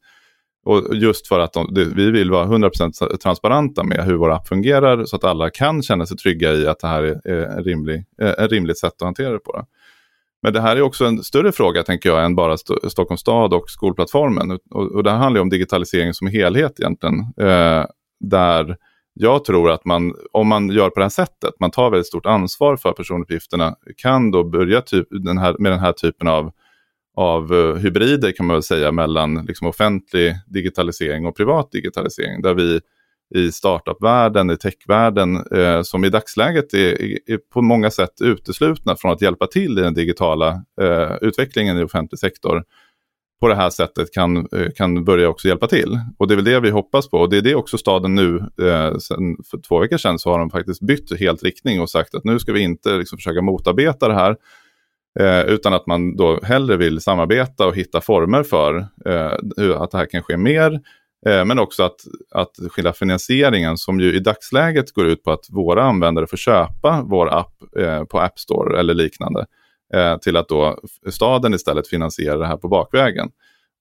och 0.65 0.97
just 0.97 1.29
för 1.29 1.41
att 1.41 1.53
de, 1.53 1.75
det, 1.75 1.85
vi 1.85 2.11
vill 2.11 2.31
vara 2.31 2.47
100% 2.47 3.17
transparenta 3.17 3.85
med 3.85 4.05
hur 4.05 4.15
vår 4.15 4.33
app 4.33 4.49
fungerar 4.49 5.05
så 5.05 5.17
att 5.17 5.25
alla 5.25 5.51
kan 5.51 5.83
känna 5.83 6.07
sig 6.07 6.17
trygga 6.17 6.53
i 6.53 6.67
att 6.67 6.79
det 6.79 6.89
här 6.89 7.03
är, 7.03 7.29
är 7.29 7.59
en, 7.59 7.65
rimlig, 7.65 8.05
eh, 8.23 8.35
en 8.39 8.49
rimligt 8.49 8.79
sätt 8.79 8.93
att 8.93 9.03
hantera 9.03 9.33
det 9.33 9.39
på. 9.39 9.53
Det. 9.53 9.65
Men 10.43 10.53
det 10.53 10.61
här 10.61 10.77
är 10.77 10.83
också 10.83 11.05
en 11.05 11.23
större 11.23 11.53
fråga 11.53 11.83
tänker 11.83 12.09
jag 12.09 12.25
än 12.25 12.35
bara 12.35 12.55
St 12.55 12.75
Stockholms 12.89 13.21
stad 13.21 13.55
och 13.55 13.71
skolplattformen. 13.71 14.51
Och, 14.51 14.93
och 14.93 15.03
det 15.03 15.11
här 15.11 15.19
handlar 15.19 15.41
om 15.41 15.49
digitalisering 15.49 16.15
som 16.15 16.27
helhet 16.27 16.81
egentligen. 16.81 17.15
Eh, 17.41 17.85
där 18.31 18.77
jag 19.15 19.45
tror 19.45 19.71
att 19.71 19.85
man, 19.85 20.15
om 20.33 20.49
man 20.49 20.71
gör 20.71 20.91
på 20.91 21.01
det 21.01 21.05
här 21.05 21.11
sättet, 21.11 21.55
man 21.61 21.71
tar 21.71 21.91
väldigt 21.91 22.07
stort 22.07 22.27
ansvar 22.27 22.77
för 22.77 22.93
personuppgifterna, 22.93 23.77
kan 23.97 24.31
då 24.31 24.45
börja 24.45 24.81
typ, 24.81 25.07
den 25.11 25.39
här, 25.39 25.57
med 25.59 25.73
den 25.73 25.81
här 25.81 25.93
typen 25.93 26.29
av, 26.29 26.53
av 27.17 27.53
uh, 27.53 27.77
hybrider 27.77 28.33
kan 28.33 28.47
man 28.47 28.55
väl 28.55 28.63
säga 28.63 28.93
mellan 28.93 29.45
liksom, 29.47 29.69
offentlig 29.69 30.35
digitalisering 30.47 31.27
och 31.27 31.37
privat 31.37 31.73
digitalisering. 31.73 32.43
Där 32.43 32.55
vi 32.55 32.81
i 33.35 33.53
startupvärlden, 33.53 34.51
i 34.51 34.57
techvärlden, 34.57 35.37
eh, 35.37 35.83
som 35.83 36.05
i 36.05 36.09
dagsläget 36.09 36.75
är, 36.75 37.03
är, 37.31 37.39
på 37.53 37.63
många 37.63 37.91
sätt 37.91 38.21
uteslutna 38.23 38.97
från 38.97 39.13
att 39.13 39.23
hjälpa 39.23 39.47
till 39.47 39.79
i 39.79 39.83
den 39.83 39.95
digitala 39.95 40.65
eh, 40.81 41.17
utvecklingen 41.21 41.79
i 41.79 41.83
offentlig 41.83 42.19
sektor 42.19 42.65
på 43.43 43.49
det 43.49 43.55
här 43.55 43.71
sättet 43.71 44.13
kan, 44.13 44.37
eh, 44.37 44.71
kan 44.77 45.05
börja 45.05 45.29
också 45.29 45.49
hjälpa 45.49 45.67
till. 45.67 46.01
Och 46.19 46.29
det 46.29 46.35
är 46.35 46.37
väl 46.37 46.45
det 46.45 46.61
vi 46.61 46.71
hoppas 46.71 47.11
på. 47.11 47.19
Och 47.19 47.31
det 47.31 47.37
är 47.37 47.43
det 47.43 47.55
också 47.55 47.79
staden 47.79 48.15
nu, 48.15 48.37
eh, 48.39 48.97
sen, 48.99 49.37
för 49.51 49.59
två 49.69 49.79
veckor 49.79 49.97
sedan 49.97 50.19
så 50.19 50.31
har 50.31 50.39
de 50.39 50.51
faktiskt 50.51 50.81
bytt 50.81 51.21
helt 51.21 51.43
riktning 51.43 51.81
och 51.81 51.91
sagt 51.91 52.15
att 52.15 52.25
nu 52.25 52.39
ska 52.39 52.53
vi 52.53 52.61
inte 52.61 52.97
liksom, 52.99 53.19
försöka 53.19 53.43
motarbeta 53.43 54.09
det 54.09 54.15
här. 54.15 54.37
Eh, 55.21 55.53
utan 55.53 55.75
att 55.75 55.87
man 55.87 56.17
då 56.17 56.41
hellre 56.43 56.77
vill 56.77 57.01
samarbeta 57.01 57.67
och 57.67 57.77
hitta 57.77 58.01
former 58.01 58.43
för 58.43 58.87
eh, 59.07 59.81
att 59.81 59.91
det 59.91 59.99
här 59.99 60.07
kan 60.07 60.23
ske 60.23 60.37
mer. 60.37 60.81
Eh, 61.27 61.45
men 61.45 61.59
också 61.59 61.83
att, 61.83 62.01
att 62.35 62.57
skilja 62.71 62.93
finansieringen 62.93 63.79
som 63.79 64.01
ju 64.01 64.17
i 64.17 64.21
dagsläget 64.21 64.93
går 64.93 65.07
ut 65.07 65.25
på 65.25 65.33
att 65.33 65.47
våra 65.51 65.83
användare 65.83 66.27
får 66.27 66.37
köpa 66.37 67.03
vår 67.07 67.33
app 67.33 67.55
eh, 67.79 68.05
på 68.05 68.21
App 68.21 68.39
Store 68.39 68.79
eller 68.79 68.95
liknande 68.95 69.47
eh, 69.95 70.19
till 70.19 70.37
att 70.37 70.49
då 70.49 70.79
staden 71.11 71.55
istället 71.55 71.89
finansierar 71.89 72.39
det 72.39 72.47
här 72.47 72.57
på 72.57 72.69
bakvägen. 72.69 73.31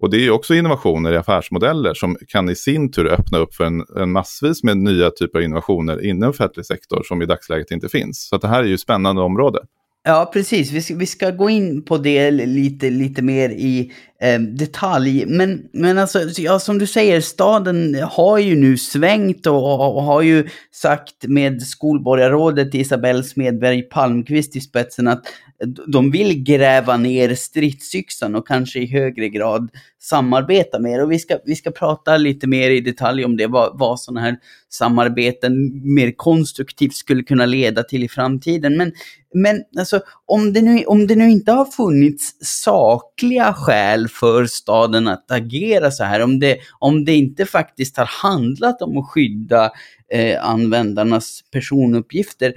Och 0.02 0.10
det 0.10 0.26
är 0.26 0.32
också 0.32 0.54
innovationer 0.54 1.14
i 1.14 1.18
affärsmodeller 1.18 1.94
som 1.94 2.18
kan 2.28 2.50
i 2.50 2.56
sin 2.56 2.92
tur 2.92 3.08
öppna 3.08 3.38
upp 3.38 3.56
för 3.56 3.64
en, 3.64 3.86
en 3.98 4.12
massvis 4.12 4.64
med 4.64 4.78
nya 4.78 5.12
typer 5.12 5.40
av 5.40 5.44
innovationer 5.44 6.06
inom 6.06 6.30
offentlig 6.30 6.66
sektor 6.66 7.04
som 7.04 7.22
i 7.22 7.26
dagsläget 7.26 7.72
inte 7.72 7.90
finns. 7.90 8.28
Så 8.28 8.38
det 8.38 8.48
här 8.48 8.64
är 8.64 8.68
ju 8.68 8.78
spännande 8.78 9.22
område. 9.22 9.60
Ja, 10.04 10.30
precis. 10.34 10.72
Vi 10.72 10.82
ska, 10.82 10.96
vi 10.96 11.06
ska 11.06 11.32
gå 11.32 11.50
in 11.50 11.82
på 11.82 11.98
det 11.98 12.32
lite, 12.32 12.90
lite 12.90 13.22
mer 13.22 13.50
i 13.50 13.92
eh, 14.22 14.40
detalj. 14.40 15.26
Men, 15.28 15.64
men 15.74 15.98
alltså, 15.98 16.20
ja, 16.38 16.60
som 16.60 16.78
du 16.78 16.88
säger, 16.88 17.22
staden 17.22 17.96
har 18.04 18.38
ju 18.38 18.56
nu 18.56 18.78
svängt 18.78 19.48
och, 19.48 19.96
och 19.96 20.04
har 20.04 20.22
ju 20.22 20.48
sagt 20.72 21.28
med 21.28 21.62
skolborgarrådet 21.62 22.74
Isabelle 22.74 23.24
Smedberg 23.24 23.82
Palmqvist 23.82 24.56
i 24.56 24.62
spetsen 24.62 25.08
att 25.08 25.26
de 25.88 26.12
vill 26.12 26.44
gräva 26.44 26.98
ner 26.98 27.36
stridsyxan 27.36 28.36
och 28.36 28.48
kanske 28.48 28.80
i 28.80 28.86
högre 28.86 29.30
grad 29.30 29.70
samarbeta 30.00 30.80
mer. 30.80 31.04
Och 31.04 31.12
vi 31.12 31.20
ska, 31.20 31.38
vi 31.46 31.56
ska 31.56 31.72
prata 31.72 32.18
lite 32.18 32.48
mer 32.48 32.70
i 32.70 32.82
detalj 32.82 33.26
om 33.26 33.38
det, 33.38 33.48
vad, 33.48 33.80
vad 33.80 34.00
sådana 34.00 34.22
här 34.22 34.38
samarbeten 34.70 35.54
mer 35.96 36.12
konstruktivt 36.12 36.96
skulle 36.96 37.24
kunna 37.24 37.46
leda 37.46 37.84
till 37.84 38.04
i 38.04 38.10
framtiden. 38.10 38.78
Men, 38.78 38.92
men 39.34 39.62
alltså, 39.78 40.02
om, 40.26 40.54
det 40.54 40.62
nu, 40.62 40.84
om 40.84 41.08
det 41.08 41.16
nu 41.16 41.32
inte 41.32 41.52
har 41.52 41.66
funnits 41.66 42.36
sakliga 42.42 43.54
skäl 43.54 44.08
för 44.12 44.46
staden 44.46 45.08
att 45.08 45.32
agera 45.32 45.92
så 45.92 46.04
här, 46.04 46.22
om 46.22 46.40
det, 46.40 46.58
om 46.80 47.06
det 47.06 47.16
inte 47.16 47.46
faktiskt 47.46 47.98
har 47.98 48.10
handlat 48.24 48.82
om 48.82 48.98
att 48.98 49.10
skydda 49.10 49.72
eh, 50.14 50.46
användarnas 50.46 51.42
personuppgifter, 51.52 52.54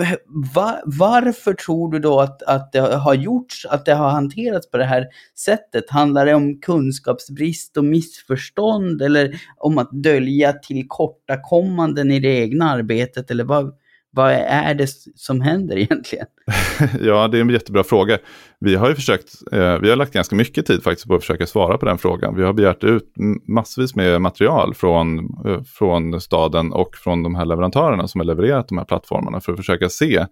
eh, 0.00 0.14
var, 0.26 0.82
varför 0.84 1.54
tror 1.54 1.92
du 1.92 1.98
då 1.98 2.20
att, 2.20 2.42
att 2.42 2.72
det 2.72 2.80
har 2.80 3.14
gjorts, 3.14 3.66
att 3.66 3.84
det 3.84 3.94
har 3.94 4.10
hanterats 4.10 4.70
på 4.70 4.76
det 4.76 4.84
här 4.84 5.06
sättet? 5.38 5.90
Handlar 5.90 6.26
det 6.26 6.34
om 6.34 6.60
kunskapsbrist 6.60 7.76
och 7.76 7.84
missförstånd 7.84 9.02
eller 9.02 9.40
om 9.56 9.78
att 9.78 9.90
dölja 9.92 10.52
tillkortakommanden 10.52 12.10
i 12.10 12.20
det 12.20 12.40
egna 12.40 12.70
arbetet? 12.70 13.30
Eller 13.30 13.44
vad, 13.44 13.74
vad 14.10 14.32
är 14.32 14.74
det 14.74 14.88
som 15.14 15.40
händer 15.40 15.78
egentligen? 15.78 16.26
ja, 17.00 17.28
det 17.28 17.38
är 17.38 17.40
en 17.40 17.50
jättebra 17.50 17.84
fråga. 17.84 18.18
Vi 18.60 18.74
har 18.74 18.88
ju 18.88 18.94
försökt, 18.94 19.28
eh, 19.52 19.78
vi 19.78 19.90
har 19.90 19.96
lagt 19.96 20.12
ganska 20.12 20.36
mycket 20.36 20.66
tid 20.66 20.82
faktiskt 20.82 21.08
på 21.08 21.14
att 21.14 21.20
försöka 21.20 21.46
svara 21.46 21.78
på 21.78 21.86
den 21.86 21.98
frågan. 21.98 22.36
Vi 22.36 22.42
har 22.42 22.52
begärt 22.52 22.84
ut 22.84 23.14
massvis 23.48 23.94
med 23.94 24.20
material 24.20 24.74
från, 24.74 25.18
eh, 25.18 25.62
från 25.62 26.20
staden 26.20 26.72
och 26.72 26.96
från 26.96 27.22
de 27.22 27.34
här 27.34 27.44
leverantörerna 27.44 28.08
som 28.08 28.20
har 28.20 28.26
levererat 28.26 28.68
de 28.68 28.78
här 28.78 28.84
plattformarna 28.84 29.40
för 29.40 29.52
att 29.52 29.58
försöka 29.58 29.88
se 29.88 30.26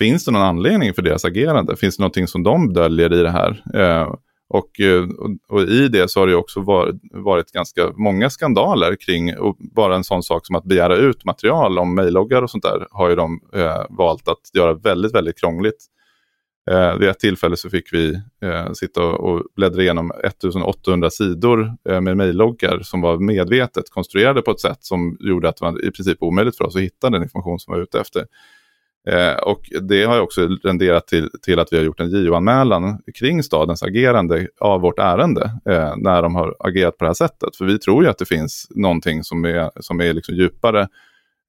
Finns 0.00 0.24
det 0.24 0.30
någon 0.30 0.42
anledning 0.42 0.94
för 0.94 1.02
deras 1.02 1.24
agerande? 1.24 1.76
Finns 1.76 1.96
det 1.96 2.00
någonting 2.00 2.26
som 2.26 2.42
de 2.42 2.72
döljer 2.72 3.12
i 3.12 3.22
det 3.22 3.30
här? 3.30 3.62
Eh, 3.74 4.14
och, 4.50 4.80
eh, 4.80 5.02
och, 5.02 5.30
och, 5.48 5.62
i 5.62 5.88
det 5.88 6.10
så 6.10 6.20
har 6.20 6.26
det 6.26 6.34
också 6.34 6.60
varit, 6.60 6.96
varit 7.12 7.52
ganska 7.52 7.92
många 7.96 8.30
skandaler 8.30 8.96
kring, 8.96 9.38
och 9.38 9.56
bara 9.58 9.96
en 9.96 10.04
sån 10.04 10.22
sak 10.22 10.46
som 10.46 10.56
att 10.56 10.64
begära 10.64 10.96
ut 10.96 11.24
material 11.24 11.78
om 11.78 11.94
mejlloggar 11.94 12.42
och 12.42 12.50
sånt 12.50 12.64
där 12.64 12.86
har 12.90 13.08
ju 13.08 13.16
de 13.16 13.40
eh, 13.54 13.84
valt 13.90 14.28
att 14.28 14.50
göra 14.54 14.74
väldigt, 14.74 15.14
väldigt 15.14 15.40
krångligt. 15.40 15.86
Eh, 16.70 16.96
vid 16.96 17.08
ett 17.08 17.18
tillfälle 17.18 17.56
så 17.56 17.70
fick 17.70 17.92
vi 17.92 18.14
eh, 18.42 18.72
sitta 18.72 19.04
och 19.04 19.42
bläddra 19.56 19.82
igenom 19.82 20.12
1800 20.24 21.10
sidor 21.10 21.72
eh, 21.88 22.00
med 22.00 22.16
mejlloggar 22.16 22.80
som 22.82 23.00
var 23.00 23.18
medvetet 23.18 23.90
konstruerade 23.90 24.42
på 24.42 24.50
ett 24.50 24.60
sätt 24.60 24.84
som 24.84 25.16
gjorde 25.20 25.48
att 25.48 25.56
det 25.56 25.64
var 25.64 25.84
i 25.84 25.90
princip 25.90 26.22
omöjligt 26.22 26.56
för 26.56 26.64
oss 26.64 26.76
att 26.76 26.82
hitta 26.82 27.10
den 27.10 27.22
information 27.22 27.58
som 27.58 27.74
var 27.74 27.82
ute 27.82 28.00
efter. 28.00 28.26
Eh, 29.08 29.34
och 29.34 29.60
det 29.80 30.04
har 30.04 30.20
också 30.20 30.48
renderat 30.64 31.06
till, 31.06 31.30
till 31.42 31.58
att 31.58 31.72
vi 31.72 31.76
har 31.76 31.84
gjort 31.84 32.00
en 32.00 32.10
JO-anmälan 32.10 32.98
kring 33.18 33.42
stadens 33.42 33.82
agerande 33.82 34.48
av 34.60 34.80
vårt 34.80 34.98
ärende 34.98 35.42
eh, 35.70 35.94
när 35.96 36.22
de 36.22 36.34
har 36.34 36.56
agerat 36.58 36.98
på 36.98 37.04
det 37.04 37.08
här 37.08 37.14
sättet. 37.14 37.56
För 37.56 37.64
vi 37.64 37.78
tror 37.78 38.04
ju 38.04 38.10
att 38.10 38.18
det 38.18 38.24
finns 38.24 38.66
någonting 38.70 39.24
som 39.24 39.44
är, 39.44 39.70
som 39.80 40.00
är 40.00 40.12
liksom 40.12 40.34
djupare 40.34 40.88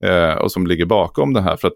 eh, 0.03 0.33
och 0.33 0.51
som 0.51 0.67
ligger 0.67 0.85
bakom 0.85 1.33
det 1.33 1.41
här. 1.41 1.57
För 1.57 1.67
att 1.67 1.73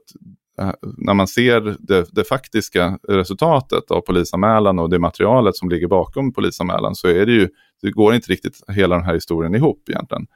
eh, 0.60 0.74
när 0.98 1.14
man 1.14 1.28
ser 1.28 1.76
det, 1.80 2.06
det, 2.12 2.24
faktiska 2.24 3.00
resultatet 3.08 3.92
av 3.92 4.02
polisanmälan 4.02 4.80
och 4.80 4.90
det 4.90 5.00
materialet 5.00 5.56
som 5.56 5.70
ligger 5.70 5.88
bakom 5.88 6.34
polisanmälan 6.34 6.96
så 6.96 7.08
är 7.08 7.26
det 7.26 7.32
ju, 7.32 7.50
det 7.82 7.92
går 7.92 8.16
inte 8.16 8.32
riktigt 8.32 8.64
hela 8.68 8.96
den 8.96 9.06
här 9.06 9.14
historien 9.14 9.56
ihop 9.56 9.90
egentligen. 9.90 10.28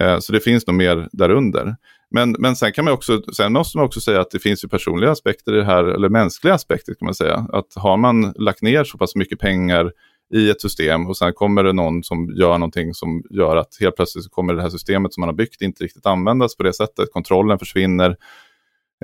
Eh, 0.00 0.18
så 0.18 0.32
det 0.32 0.40
finns 0.40 0.66
nog 0.66 0.76
mer 0.76 1.08
därunder. 1.12 1.76
Men, 2.10 2.36
men 2.38 2.56
sen 2.56 2.72
kan 2.72 2.84
man 2.84 2.94
också, 2.94 3.22
sen 3.36 3.52
måste 3.52 3.78
man 3.78 3.86
också 3.86 4.00
säga 4.00 4.20
att 4.20 4.30
det 4.30 4.38
finns 4.38 4.64
ju 4.64 4.68
personliga 4.68 5.10
aspekter 5.10 5.54
i 5.54 5.56
det 5.56 5.64
här, 5.64 5.84
eller 5.84 6.08
mänskliga 6.08 6.54
aspekter 6.54 6.94
kan 6.94 7.06
man 7.06 7.14
säga. 7.14 7.46
Att 7.52 7.74
har 7.74 7.96
man 7.96 8.32
lagt 8.36 8.62
ner 8.62 8.84
så 8.84 8.98
pass 8.98 9.14
mycket 9.14 9.38
pengar 9.38 9.92
i 10.34 10.50
ett 10.50 10.60
system 10.60 11.06
och 11.06 11.16
sen 11.16 11.32
kommer 11.32 11.64
det 11.64 11.72
någon 11.72 12.02
som 12.02 12.34
gör 12.36 12.58
någonting 12.58 12.94
som 12.94 13.22
gör 13.30 13.56
att 13.56 13.76
helt 13.80 13.96
plötsligt 13.96 14.24
så 14.24 14.30
kommer 14.30 14.54
det 14.54 14.62
här 14.62 14.68
systemet 14.68 15.14
som 15.14 15.20
man 15.20 15.28
har 15.28 15.34
byggt 15.34 15.62
inte 15.62 15.84
riktigt 15.84 16.06
användas 16.06 16.56
på 16.56 16.62
det 16.62 16.72
sättet. 16.72 17.12
Kontrollen 17.12 17.58
försvinner. 17.58 18.16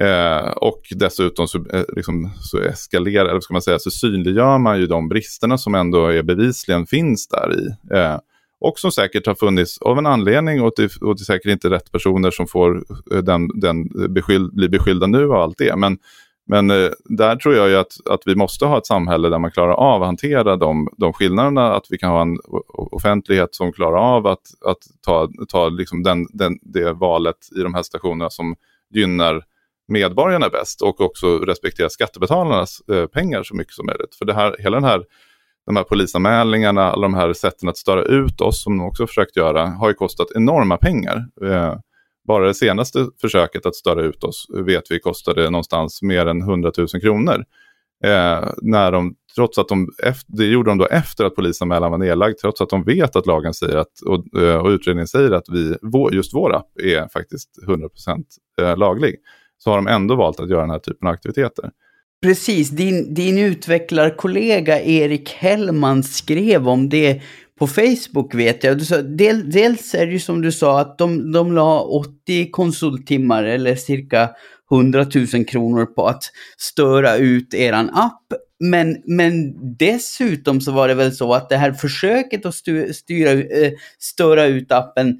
Eh, 0.00 0.48
och 0.50 0.82
dessutom 0.90 1.48
så, 1.48 1.58
eh, 1.58 1.84
liksom, 1.96 2.30
så 2.40 2.58
eskalerar, 2.58 3.28
eller 3.28 3.40
ska 3.40 3.54
man 3.54 3.62
säga, 3.62 3.78
så 3.78 3.90
synliggör 3.90 4.58
man 4.58 4.80
ju 4.80 4.86
de 4.86 5.08
bristerna 5.08 5.58
som 5.58 5.74
ändå 5.74 6.06
är 6.06 6.22
bevisligen 6.22 6.86
finns 6.86 7.28
där 7.28 7.58
i. 7.60 7.94
Eh, 7.96 8.18
och 8.62 8.78
som 8.78 8.92
säkert 8.92 9.26
har 9.26 9.34
funnits 9.34 9.78
av 9.78 9.98
en 9.98 10.06
anledning 10.06 10.62
och 10.62 10.72
det, 10.76 10.96
och 10.96 11.16
det 11.16 11.22
är 11.22 11.24
säkert 11.24 11.50
inte 11.50 11.70
rätt 11.70 11.92
personer 11.92 12.30
som 12.30 12.46
får 12.46 12.84
eh, 13.12 13.18
den, 13.18 13.60
den 13.60 13.88
beskyld, 14.14 14.54
blir 14.54 14.68
beskyllda 14.68 15.06
nu 15.06 15.24
av 15.24 15.32
allt 15.32 15.58
det. 15.58 15.76
Men, 15.76 15.98
men 16.46 16.70
eh, 16.70 16.90
där 17.04 17.36
tror 17.36 17.54
jag 17.54 17.68
ju 17.68 17.76
att, 17.76 17.92
att 18.10 18.22
vi 18.26 18.34
måste 18.34 18.66
ha 18.66 18.78
ett 18.78 18.86
samhälle 18.86 19.28
där 19.28 19.38
man 19.38 19.50
klarar 19.50 19.72
av 19.72 20.02
att 20.02 20.06
hantera 20.06 20.56
de, 20.56 20.88
de 20.96 21.12
skillnaderna, 21.12 21.74
att 21.74 21.86
vi 21.90 21.98
kan 21.98 22.10
ha 22.10 22.22
en 22.22 22.38
offentlighet 22.74 23.54
som 23.54 23.72
klarar 23.72 24.16
av 24.16 24.26
att, 24.26 24.46
att 24.66 24.78
ta, 25.06 25.28
ta 25.48 25.68
liksom 25.68 26.02
den, 26.02 26.26
den, 26.32 26.58
det 26.62 26.92
valet 26.92 27.48
i 27.56 27.62
de 27.62 27.74
här 27.74 27.82
stationerna 27.82 28.30
som 28.30 28.54
gynnar 28.94 29.42
medborgarna 29.88 30.48
bäst 30.48 30.82
och 30.82 31.00
också 31.00 31.38
respektera 31.38 31.88
skattebetalarnas 31.88 32.80
eh, 32.92 33.06
pengar 33.06 33.42
så 33.42 33.54
mycket 33.54 33.74
som 33.74 33.86
möjligt. 33.86 34.14
För 34.14 34.24
det 34.24 34.34
här, 34.34 34.56
hela 34.58 34.76
den 34.76 34.84
här 34.84 35.04
de 35.66 35.76
här 35.76 35.84
polisanmälningarna, 35.84 36.82
alla 36.82 37.02
de 37.02 37.14
här 37.14 37.32
sätten 37.32 37.68
att 37.68 37.76
störa 37.76 38.02
ut 38.02 38.40
oss 38.40 38.62
som 38.62 38.78
de 38.78 38.86
också 38.86 39.06
försökt 39.06 39.36
göra, 39.36 39.66
har 39.66 39.88
ju 39.88 39.94
kostat 39.94 40.28
enorma 40.34 40.76
pengar. 40.76 41.26
Eh, 41.44 41.74
bara 42.28 42.46
det 42.46 42.54
senaste 42.54 43.06
försöket 43.20 43.66
att 43.66 43.74
störa 43.74 44.02
ut 44.02 44.24
oss 44.24 44.46
vet 44.66 44.90
vi 44.90 45.00
kostade 45.00 45.50
någonstans 45.50 46.02
mer 46.02 46.26
än 46.26 46.42
100 46.42 46.72
000 46.78 46.88
kronor. 46.88 47.44
Eh, 48.04 48.50
när 48.62 48.92
de, 48.92 49.14
trots 49.34 49.58
att 49.58 49.68
de, 49.68 49.88
det 50.26 50.44
gjorde 50.44 50.70
de 50.70 50.78
då 50.78 50.86
efter 50.86 51.24
att 51.24 51.34
polisanmälan 51.34 51.90
var 51.90 51.98
nedlagd, 51.98 52.38
trots 52.38 52.60
att 52.60 52.68
de 52.68 52.84
vet 52.84 53.16
att 53.16 53.26
lagen 53.26 53.54
säger 53.54 53.76
att, 53.76 54.00
och, 54.06 54.40
eh, 54.42 54.56
och 54.56 54.68
utredningen 54.68 55.08
säger 55.08 55.30
att 55.30 55.48
vi, 55.48 55.76
just 56.12 56.34
vår 56.34 56.54
app 56.54 56.78
är 56.82 57.08
faktiskt 57.08 57.50
100% 57.66 58.24
eh, 58.60 58.76
laglig. 58.76 59.16
Så 59.58 59.70
har 59.70 59.76
de 59.76 59.86
ändå 59.86 60.14
valt 60.14 60.40
att 60.40 60.50
göra 60.50 60.60
den 60.60 60.70
här 60.70 60.78
typen 60.78 61.08
av 61.08 61.14
aktiviteter. 61.14 61.70
Precis, 62.22 62.70
din, 62.70 63.14
din 63.14 63.38
utvecklarkollega 63.38 64.82
Erik 64.82 65.30
Hellman 65.30 66.02
skrev 66.02 66.68
om 66.68 66.88
det 66.88 67.22
på 67.58 67.66
Facebook 67.66 68.34
vet 68.34 68.64
jag. 68.64 68.80
Del, 69.18 69.50
dels 69.50 69.94
är 69.94 70.06
det 70.06 70.12
ju 70.12 70.20
som 70.20 70.42
du 70.42 70.52
sa 70.52 70.80
att 70.80 70.98
de, 70.98 71.32
de 71.32 71.52
la 71.52 71.80
80 71.80 72.50
konsulttimmar 72.50 73.44
eller 73.44 73.74
cirka 73.76 74.30
100 74.72 75.06
000 75.34 75.44
kronor 75.44 75.86
på 75.86 76.06
att 76.06 76.22
störa 76.58 77.16
ut 77.16 77.54
eran 77.54 77.90
app. 77.90 78.32
Men, 78.60 78.96
men 79.04 79.54
dessutom 79.76 80.60
så 80.60 80.72
var 80.72 80.88
det 80.88 80.94
väl 80.94 81.14
så 81.14 81.34
att 81.34 81.48
det 81.48 81.56
här 81.56 81.72
försöket 81.72 82.46
att 82.46 82.54
styra, 82.94 83.30
eh, 83.30 83.72
störa 83.98 84.46
ut 84.46 84.72
appen 84.72 85.18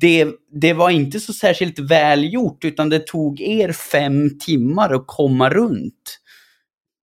det, 0.00 0.26
det 0.60 0.72
var 0.72 0.90
inte 0.90 1.20
så 1.20 1.32
särskilt 1.32 1.78
välgjort 1.78 2.64
utan 2.64 2.88
det 2.88 3.06
tog 3.06 3.40
er 3.40 3.72
fem 3.72 4.38
timmar 4.38 4.94
att 4.94 5.04
komma 5.06 5.50
runt 5.50 6.18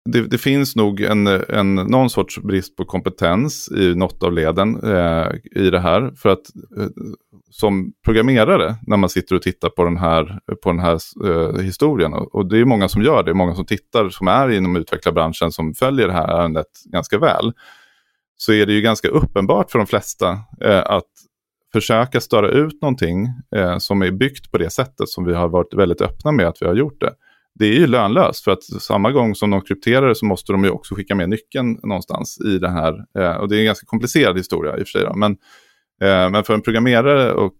det, 0.09 0.21
det, 0.21 0.37
finns 0.37 0.75
nog 0.75 1.01
en, 1.01 1.27
en, 1.27 1.75
någon 1.75 2.09
sorts 2.09 2.39
brist 2.39 2.75
på 2.75 2.85
kompetens 2.85 3.71
i 3.71 3.95
något 3.95 4.23
av 4.23 4.33
leden 4.33 4.83
eh, 4.83 5.27
i 5.55 5.69
det 5.69 5.79
här. 5.79 6.11
För 6.15 6.29
att 6.29 6.55
eh, 6.77 6.87
som 7.51 7.93
programmerare, 8.05 8.75
när 8.87 8.97
man 8.97 9.09
sitter 9.09 9.35
och 9.35 9.41
tittar 9.41 9.69
på 9.69 9.83
den 9.83 9.97
här, 9.97 10.39
på 10.63 10.71
den 10.71 10.79
här 10.79 10.99
eh, 11.25 11.61
historien, 11.61 12.13
och, 12.13 12.35
och 12.35 12.49
det 12.49 12.57
är 12.57 12.65
många 12.65 12.89
som 12.89 13.01
gör 13.01 13.23
det, 13.23 13.33
många 13.33 13.55
som 13.55 13.65
tittar 13.65 14.09
som 14.09 14.27
är 14.27 14.49
inom 14.49 14.75
utvecklarbranschen 14.75 15.51
som 15.51 15.73
följer 15.73 16.07
det 16.07 16.13
här 16.13 16.27
ärendet 16.27 16.67
ganska 16.85 17.19
väl, 17.19 17.53
så 18.37 18.53
är 18.53 18.65
det 18.65 18.73
ju 18.73 18.81
ganska 18.81 19.07
uppenbart 19.07 19.71
för 19.71 19.79
de 19.79 19.87
flesta 19.87 20.29
eh, 20.61 20.83
att 20.85 21.09
försöka 21.73 22.21
störa 22.21 22.49
ut 22.49 22.81
någonting 22.81 23.27
eh, 23.55 23.77
som 23.77 24.01
är 24.01 24.11
byggt 24.11 24.51
på 24.51 24.57
det 24.57 24.69
sättet 24.69 25.09
som 25.09 25.25
vi 25.25 25.33
har 25.33 25.47
varit 25.47 25.73
väldigt 25.73 26.01
öppna 26.01 26.31
med 26.31 26.47
att 26.47 26.61
vi 26.61 26.65
har 26.65 26.75
gjort 26.75 27.01
det 27.01 27.13
det 27.59 27.65
är 27.65 27.73
ju 27.73 27.87
lönlöst 27.87 28.43
för 28.43 28.51
att 28.51 28.63
samma 28.63 29.11
gång 29.11 29.35
som 29.35 29.49
de 29.49 29.61
krypterar 29.61 30.13
så 30.13 30.25
måste 30.25 30.51
de 30.51 30.63
ju 30.63 30.69
också 30.69 30.95
skicka 30.95 31.15
med 31.15 31.29
nyckeln 31.29 31.79
någonstans 31.83 32.39
i 32.45 32.57
det 32.57 32.69
här. 32.69 33.05
Eh, 33.19 33.35
och 33.35 33.49
det 33.49 33.55
är 33.55 33.59
en 33.59 33.65
ganska 33.65 33.85
komplicerad 33.85 34.37
historia 34.37 34.77
i 34.77 34.83
och 34.83 34.87
för 34.87 34.99
sig. 34.99 35.01
Då. 35.01 35.15
Men, 35.15 35.31
eh, 36.01 36.29
men 36.29 36.43
för 36.43 36.53
en 36.53 36.61
programmerare 36.61 37.33
och, 37.33 37.55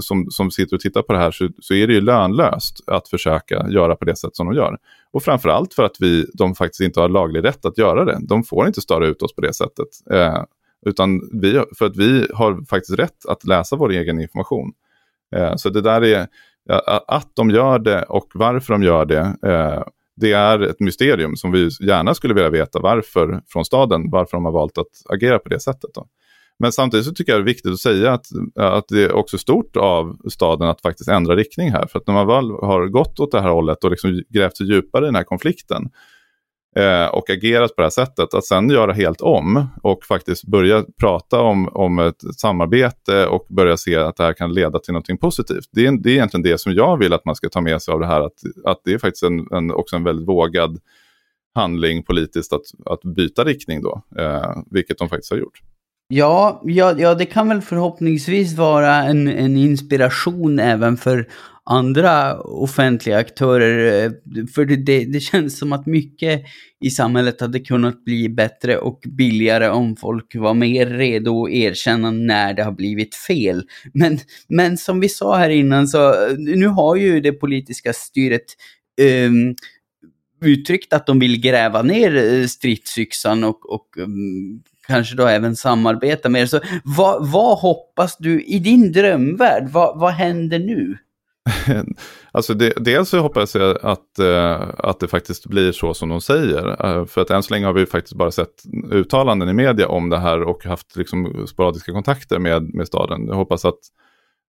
som, 0.00 0.26
som 0.30 0.50
sitter 0.50 0.76
och 0.76 0.80
tittar 0.80 1.02
på 1.02 1.12
det 1.12 1.18
här 1.18 1.30
så, 1.30 1.48
så, 1.60 1.74
är 1.74 1.86
det 1.86 1.92
ju 1.92 2.00
lönlöst 2.00 2.80
att 2.86 3.08
försöka 3.08 3.66
göra 3.68 3.96
på 3.96 4.04
det 4.04 4.16
sätt 4.16 4.36
som 4.36 4.46
de 4.46 4.56
gör. 4.56 4.78
Och 5.12 5.22
framförallt 5.22 5.74
för 5.74 5.82
att 5.82 5.96
vi, 6.00 6.26
de 6.34 6.54
faktiskt 6.54 6.80
inte 6.80 7.00
har 7.00 7.08
laglig 7.08 7.44
rätt 7.44 7.64
att 7.64 7.78
göra 7.78 8.04
det. 8.04 8.18
De 8.28 8.44
får 8.44 8.66
inte 8.66 8.80
störa 8.80 9.06
ut 9.06 9.22
oss 9.22 9.34
på 9.34 9.40
det 9.40 9.54
sättet. 9.54 9.88
Eh, 10.10 10.42
utan 10.86 11.40
vi, 11.40 11.64
för 11.78 11.86
att 11.86 11.96
vi 11.96 12.26
har 12.34 12.64
faktiskt 12.64 12.98
rätt 12.98 13.26
att 13.28 13.44
läsa 13.44 13.76
vår 13.76 13.90
egen 13.90 14.20
information. 14.20 14.72
Eh, 15.36 15.56
så 15.56 15.68
det 15.70 15.80
där 15.80 16.04
är 16.04 16.26
att 17.06 17.30
de 17.36 17.50
gör 17.50 17.78
det 17.78 18.02
och 18.02 18.26
varför 18.34 18.72
de 18.72 18.82
gör 18.82 19.04
det, 19.04 19.36
eh, 19.46 19.82
det 20.16 20.32
är 20.32 20.60
ett 20.60 20.80
mysterium 20.80 21.36
som 21.36 21.52
vi 21.52 21.68
gärna 21.80 22.14
skulle 22.14 22.34
vilja 22.34 22.50
veta 22.50 22.80
varför 22.80 23.42
från 23.48 23.64
staden, 23.64 24.10
varför 24.10 24.36
de 24.36 24.44
har 24.44 24.52
valt 24.52 24.78
att 24.78 24.86
agera 25.08 25.38
på 25.38 25.48
det 25.48 25.60
sättet. 25.60 25.90
Då. 25.94 26.06
Men 26.58 26.72
samtidigt 26.72 27.06
så 27.06 27.14
tycker 27.14 27.32
jag 27.32 27.40
det 27.40 27.44
är 27.44 27.54
viktigt 27.54 27.72
att 27.72 27.80
säga 27.80 28.12
att, 28.12 28.26
att 28.56 28.88
det 28.88 29.02
är 29.02 29.12
också 29.12 29.38
stort 29.38 29.76
av 29.76 30.16
staden 30.30 30.68
att 30.68 30.80
faktiskt 30.80 31.08
ändra 31.08 31.36
riktning 31.36 31.70
här. 31.70 31.86
För 31.86 31.98
att 31.98 32.06
när 32.06 32.14
man 32.14 32.26
väl 32.26 32.50
har 32.50 32.86
gått 32.86 33.20
åt 33.20 33.32
det 33.32 33.40
här 33.40 33.50
hållet 33.50 33.84
och 33.84 33.90
liksom 33.90 34.22
grävt 34.28 34.56
sig 34.56 34.66
djupare 34.66 35.04
i 35.04 35.08
den 35.08 35.14
här 35.14 35.24
konflikten 35.24 35.90
eh, 36.76 37.06
och 37.06 37.30
agerat 37.30 37.76
på 37.76 37.82
det 37.82 37.86
här 37.86 37.90
sättet, 37.90 38.34
att 38.34 38.44
sen 38.44 38.70
göra 38.70 38.92
helt 38.92 39.20
om 39.20 39.66
och 39.82 40.04
faktiskt 40.04 40.44
börja 40.44 40.84
prata 41.00 41.40
om, 41.40 41.68
om 41.68 41.98
ett 41.98 42.22
samarbete 42.36 43.26
och 43.26 43.46
börja 43.48 43.76
se 43.76 43.96
att 43.96 44.16
det 44.16 44.24
här 44.24 44.32
kan 44.32 44.54
leda 44.54 44.78
till 44.78 44.92
någonting 44.92 45.18
positivt. 45.18 45.68
Det 45.72 45.86
är, 45.86 46.02
det 46.02 46.10
är 46.10 46.14
egentligen 46.14 46.42
det 46.42 46.60
som 46.60 46.72
jag 46.72 46.96
vill 46.96 47.12
att 47.12 47.24
man 47.24 47.34
ska 47.34 47.48
ta 47.48 47.60
med 47.60 47.82
sig 47.82 47.94
av 47.94 48.00
det 48.00 48.06
här, 48.06 48.20
att, 48.20 48.38
att 48.64 48.80
det 48.84 48.92
är 48.92 48.98
faktiskt 48.98 49.22
en, 49.22 49.46
en 49.50 49.70
också 49.70 49.96
en 49.96 50.04
väldigt 50.04 50.28
vågad 50.28 50.78
handling 51.54 52.02
politiskt 52.02 52.52
att, 52.52 52.64
att 52.86 53.02
byta 53.02 53.44
riktning 53.44 53.82
då, 53.82 54.02
eh, 54.18 54.56
vilket 54.70 54.98
de 54.98 55.08
faktiskt 55.08 55.30
har 55.30 55.38
gjort. 55.38 55.60
Ja, 56.08 56.60
ja, 56.64 56.94
ja, 56.98 57.14
det 57.14 57.26
kan 57.26 57.48
väl 57.48 57.60
förhoppningsvis 57.60 58.56
vara 58.56 58.94
en, 58.94 59.28
en 59.28 59.56
inspiration 59.56 60.58
även 60.58 60.96
för 60.96 61.28
andra 61.64 62.40
offentliga 62.40 63.18
aktörer. 63.18 64.04
Eh, 64.04 64.12
för 64.54 64.64
det, 64.64 64.76
det, 64.76 65.04
det, 65.04 65.20
känns 65.20 65.58
som 65.58 65.72
att 65.72 65.86
mycket 65.86 66.42
i 66.80 66.90
samhället 66.90 67.40
hade 67.40 67.60
kunnat 67.60 68.04
bli 68.04 68.28
bättre 68.28 68.78
och 68.78 69.02
billigare 69.06 69.68
om 69.68 69.96
folk 69.96 70.34
var 70.34 70.54
mer 70.54 70.86
redo 70.86 71.44
att 71.44 71.50
erkänna 71.50 72.10
när 72.10 72.54
det 72.54 72.62
har 72.62 72.72
blivit 72.72 73.14
fel. 73.14 73.62
Men, 73.94 74.18
men 74.48 74.78
som 74.78 75.00
vi 75.00 75.08
sa 75.08 75.36
här 75.36 75.50
innan 75.50 75.88
så 75.88 76.08
eh, 76.08 76.34
nu 76.38 76.66
har 76.66 76.96
ju 76.96 77.20
det 77.20 77.32
politiska 77.32 77.92
styret 77.92 78.46
um, 79.26 79.54
uttryckt 80.44 80.92
att 80.92 81.06
de 81.06 81.18
vill 81.18 81.40
gräva 81.40 81.82
ner 81.82 82.16
eh, 82.16 82.46
stridsyxan 82.46 83.44
och, 83.44 83.72
och 83.72 83.96
um, 83.98 84.62
kanske 84.86 85.16
då 85.16 85.26
även 85.26 85.56
samarbeta 85.56 86.28
mer. 86.28 86.46
Så 86.46 86.60
vad, 86.84 87.30
vad 87.30 87.58
hoppas 87.58 88.16
du 88.18 88.42
i 88.42 88.58
din 88.58 88.92
drömvärld? 88.92 89.68
Vad, 89.68 90.00
vad 90.00 90.12
händer 90.12 90.58
nu? 90.58 90.98
alltså 92.32 92.54
det, 92.54 92.72
dels 92.76 93.08
så 93.08 93.18
hoppas 93.18 93.54
jag 93.54 93.78
att, 93.82 94.18
eh, 94.18 94.60
att 94.78 95.00
det 95.00 95.08
faktiskt 95.08 95.46
blir 95.46 95.72
så 95.72 95.94
som 95.94 96.08
de 96.08 96.20
säger. 96.20 96.86
Eh, 96.86 97.06
för 97.06 97.20
att 97.20 97.30
än 97.30 97.42
så 97.42 97.54
länge 97.54 97.66
har 97.66 97.72
vi 97.72 97.86
faktiskt 97.86 98.14
bara 98.14 98.30
sett 98.30 98.62
uttalanden 98.90 99.48
i 99.48 99.52
media 99.52 99.88
om 99.88 100.10
det 100.10 100.18
här 100.18 100.42
och 100.42 100.64
haft 100.64 100.96
liksom, 100.96 101.46
sporadiska 101.46 101.92
kontakter 101.92 102.38
med, 102.38 102.74
med 102.74 102.86
staden. 102.86 103.26
Jag 103.26 103.34
hoppas 103.34 103.64
att 103.64 103.78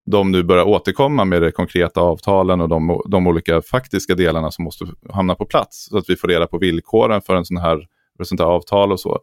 de 0.07 0.31
nu 0.33 0.43
börjar 0.43 0.65
återkomma 0.65 1.25
med 1.25 1.43
de 1.43 1.53
konkreta 1.53 2.01
avtalen 2.01 2.61
och 2.61 2.69
de, 2.69 3.03
de 3.09 3.27
olika 3.27 3.63
faktiska 3.63 4.15
delarna 4.15 4.51
som 4.51 4.65
måste 4.65 4.87
hamna 5.13 5.35
på 5.35 5.47
plats. 5.47 5.89
Så 5.91 5.99
att 5.99 6.11
vi 6.11 6.17
får 6.17 6.29
reda 6.29 6.47
på 6.47 6.59
villkoren 6.59 7.23
för 7.23 7.37
en 7.37 7.45
sån 7.45 7.57
här, 7.57 7.87
för 8.17 8.25
sånt 8.25 8.41
här 8.41 8.49
avtal 8.49 8.93
och 8.93 9.01
så. 9.01 9.21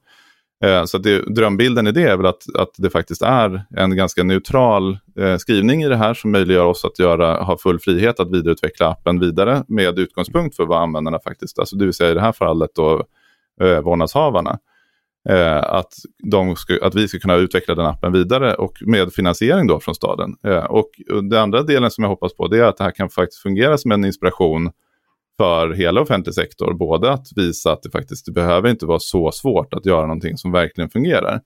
Eh, 0.63 0.86
så 0.86 0.98
det, 0.98 1.36
drömbilden 1.36 1.88
i 1.88 1.91
det 1.91 2.04
är 2.04 2.17
väl 2.17 2.26
att, 2.26 2.56
att 2.56 2.72
det 2.78 2.89
faktiskt 2.89 3.22
är 3.22 3.65
en 3.78 3.95
ganska 3.95 4.24
neutral 4.24 4.98
eh, 5.19 5.38
skrivning 5.38 5.84
i 5.84 5.88
det 5.88 5.98
här 5.98 6.13
som 6.13 6.32
möjliggör 6.32 6.65
oss 6.65 6.86
att 6.86 7.00
göra, 7.00 7.43
ha 7.43 7.58
full 7.58 7.80
frihet 7.80 8.19
att 8.19 8.32
vidareutveckla 8.32 8.88
appen 8.88 9.19
vidare 9.19 9.63
med 9.67 10.00
utgångspunkt 10.00 10.56
för 10.56 10.65
vad 10.65 10.82
användarna 10.82 11.19
faktiskt, 11.19 11.60
alltså 11.60 11.76
det 11.76 11.86
vill 11.86 11.93
säga 11.93 12.12
i 12.12 12.13
det 12.13 12.22
här 12.22 12.32
fallet 12.32 12.69
då 12.76 13.06
eh, 13.62 13.82
vårdnadshavarna. 13.82 14.60
Eh, 15.30 15.58
att, 15.58 15.93
de 16.32 16.56
ska, 16.56 16.86
att 16.86 16.95
vi 16.95 17.08
ska 17.08 17.19
kunna 17.19 17.36
utveckla 17.36 17.76
den 17.76 17.86
appen 17.86 18.12
vidare 18.12 18.54
och 18.54 18.78
med 18.82 19.13
finansiering 19.13 19.67
då 19.67 19.80
från 19.80 19.95
staden. 19.95 20.36
Eh, 20.43 20.63
och, 20.63 20.89
och 21.12 21.24
den 21.24 21.39
andra 21.39 21.63
delen 21.63 21.91
som 21.91 22.04
jag 22.04 22.10
hoppas 22.10 22.34
på 22.34 22.48
det 22.48 22.60
är 22.60 22.63
att 22.63 22.78
det 22.78 22.84
här 22.84 22.91
kan 22.91 23.10
faktiskt 23.10 23.41
fungera 23.41 23.78
som 23.78 23.91
en 23.91 24.06
inspiration 24.06 24.72
för 25.39 25.73
hela 25.73 26.02
offentlig 26.02 26.36
sektor. 26.36 26.73
Både 26.73 27.12
att 27.12 27.28
visa 27.36 27.71
att 27.71 27.84
det 27.84 27.89
faktiskt 27.89 28.25
det 28.25 28.32
behöver 28.32 28.69
inte 28.69 28.86
vara 28.86 28.99
så 28.99 29.32
svårt 29.32 29.73
att 29.73 29.86
göra 29.86 30.02
någonting 30.02 30.38
som 30.38 30.52
verkligen 30.52 30.89
fungerar. 30.89 31.41